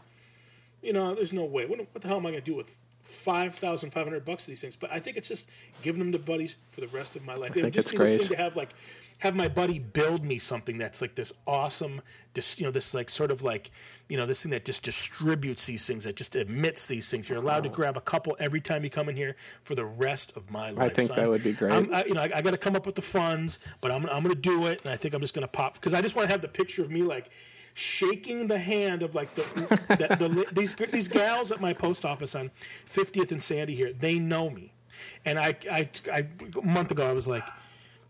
[0.86, 1.66] you know, there's no way.
[1.66, 4.44] What, what the hell am I going to do with five thousand five hundred bucks
[4.44, 5.50] of these things, but I think it's just
[5.82, 7.56] giving them to buddies for the rest of my life.
[7.56, 8.28] It would just it's be this great.
[8.28, 8.70] thing to have like
[9.20, 12.02] have my buddy build me something that's like this awesome,
[12.34, 13.72] just you know, this like sort of like
[14.10, 17.30] you know this thing that just distributes these things, that just emits these things.
[17.30, 20.36] You're allowed to grab a couple every time you come in here for the rest
[20.36, 20.92] of my life.
[20.92, 21.72] I think So that would be great.
[21.72, 24.06] I'm, I, you know, I, I got to come up with the funds, but I'm
[24.08, 26.02] I'm going to do it, and I think I'm just going to pop because I
[26.02, 27.30] just want to have the picture of me like
[27.74, 29.44] shaking the hand of like the,
[29.90, 32.52] the, the these these gals at my post office on
[32.94, 33.94] 50th and Sandy here.
[33.94, 34.74] They know me,
[35.24, 36.28] and I I, I
[36.58, 37.48] a month ago I was like.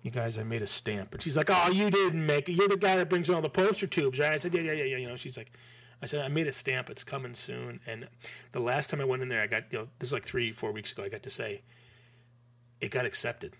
[0.05, 2.51] You guys, I made a stamp, and she's like, "Oh, you didn't make it.
[2.51, 4.73] You're the guy that brings in all the poster tubes, right?" I said, "Yeah, yeah,
[4.73, 5.51] yeah, yeah." You know, she's like,
[5.99, 6.91] "I said I made a stamp.
[6.91, 8.07] It's coming soon." And
[8.51, 10.51] the last time I went in there, I got you know, this is like three,
[10.51, 11.01] four weeks ago.
[11.01, 11.63] I got to say,
[12.81, 13.55] it got accepted.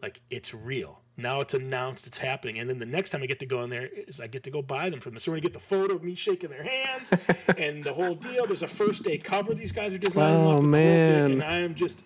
[0.00, 1.00] Like it's real.
[1.18, 2.58] Now it's announced it's happening.
[2.58, 4.50] And then the next time I get to go in there is I get to
[4.50, 5.20] go buy them from them.
[5.20, 7.12] So we're gonna get the photo of me shaking their hands
[7.58, 8.46] and the whole deal.
[8.46, 10.40] There's a first day cover these guys are designing.
[10.40, 11.30] Oh, up and the whole bit, man.
[11.32, 12.04] And I am just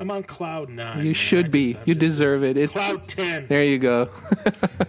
[0.00, 0.98] I'm on cloud nine.
[0.98, 1.14] You man.
[1.14, 1.72] should be.
[1.72, 2.56] just- you deserve it.
[2.56, 3.46] It's Cloud ten.
[3.46, 3.62] there.
[3.62, 4.06] You go.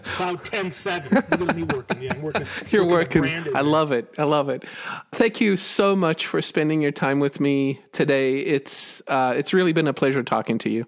[0.04, 1.10] Cloud 10 7.
[1.14, 2.02] Look at me working.
[2.02, 2.48] Yeah, I'm working.
[2.70, 3.22] You're working.
[3.22, 3.56] working.
[3.56, 4.14] I love it.
[4.18, 4.64] I love it.
[5.12, 8.40] Thank you so much for spending your time with me today.
[8.40, 10.88] It's uh, it's really been a pleasure talking to you.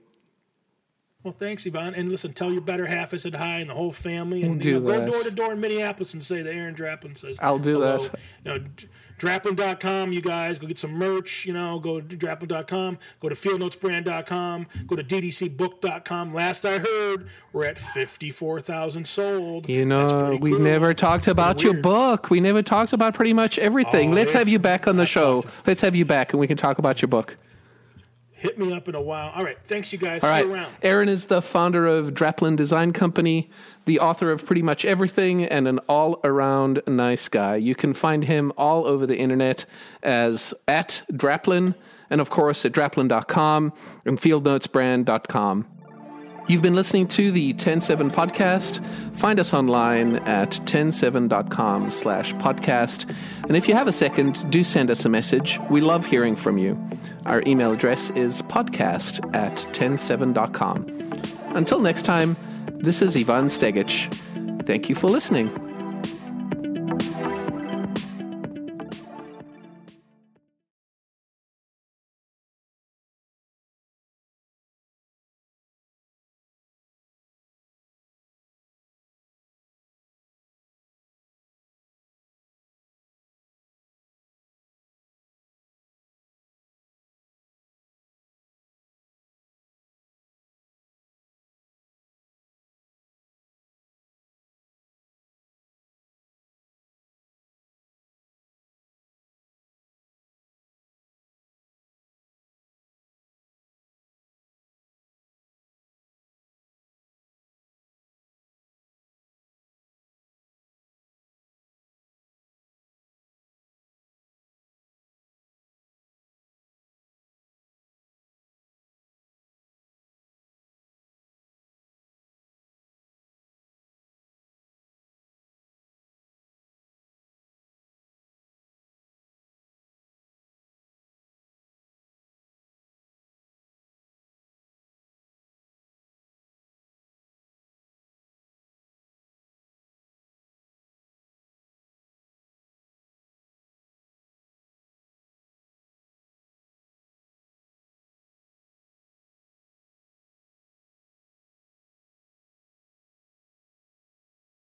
[1.24, 1.94] Well, thanks, Ivan.
[1.94, 4.44] And listen, tell your better half I said hi and the whole family.
[4.44, 5.06] And do you know, that.
[5.08, 7.98] go door to door in Minneapolis and say that Aaron Draplin says I'll do hello.
[7.98, 8.20] that.
[8.46, 8.66] You know,
[9.18, 11.46] Draplin.com, you guys, go get some merch.
[11.46, 16.34] You know, go to Draplin.com, go to fieldnotesbrand.com, go to ddcbook.com.
[16.34, 19.70] Last I heard, we're at 54,000 sold.
[19.70, 20.60] You know, we cool.
[20.60, 22.30] never talked about your book.
[22.30, 24.12] We never talked about pretty much everything.
[24.12, 25.44] Oh, Let's have you back on the show.
[25.66, 27.38] Let's have you back and we can talk about your book.
[28.38, 29.32] Hit me up in a while.
[29.36, 29.58] All right.
[29.64, 30.24] Thanks, you guys.
[30.24, 30.46] All See right.
[30.46, 30.76] you around.
[30.84, 33.50] Aaron is the founder of Draplin Design Company,
[33.86, 37.56] the author of pretty much everything, and an all around nice guy.
[37.56, 39.66] You can find him all over the internet
[40.04, 41.74] as at Draplin,
[42.12, 43.74] and of course at draplin.com
[44.06, 45.66] and fieldnotesbrand.com.
[46.48, 48.82] You've been listening to the TEN7 podcast.
[49.18, 53.14] Find us online at TEN7.com slash podcast.
[53.44, 55.60] And if you have a second, do send us a message.
[55.70, 56.82] We love hearing from you.
[57.26, 61.12] Our email address is podcast at TEN7.com.
[61.56, 62.38] Until next time,
[62.76, 64.14] this is Ivan Stegic.
[64.66, 65.67] Thank you for listening.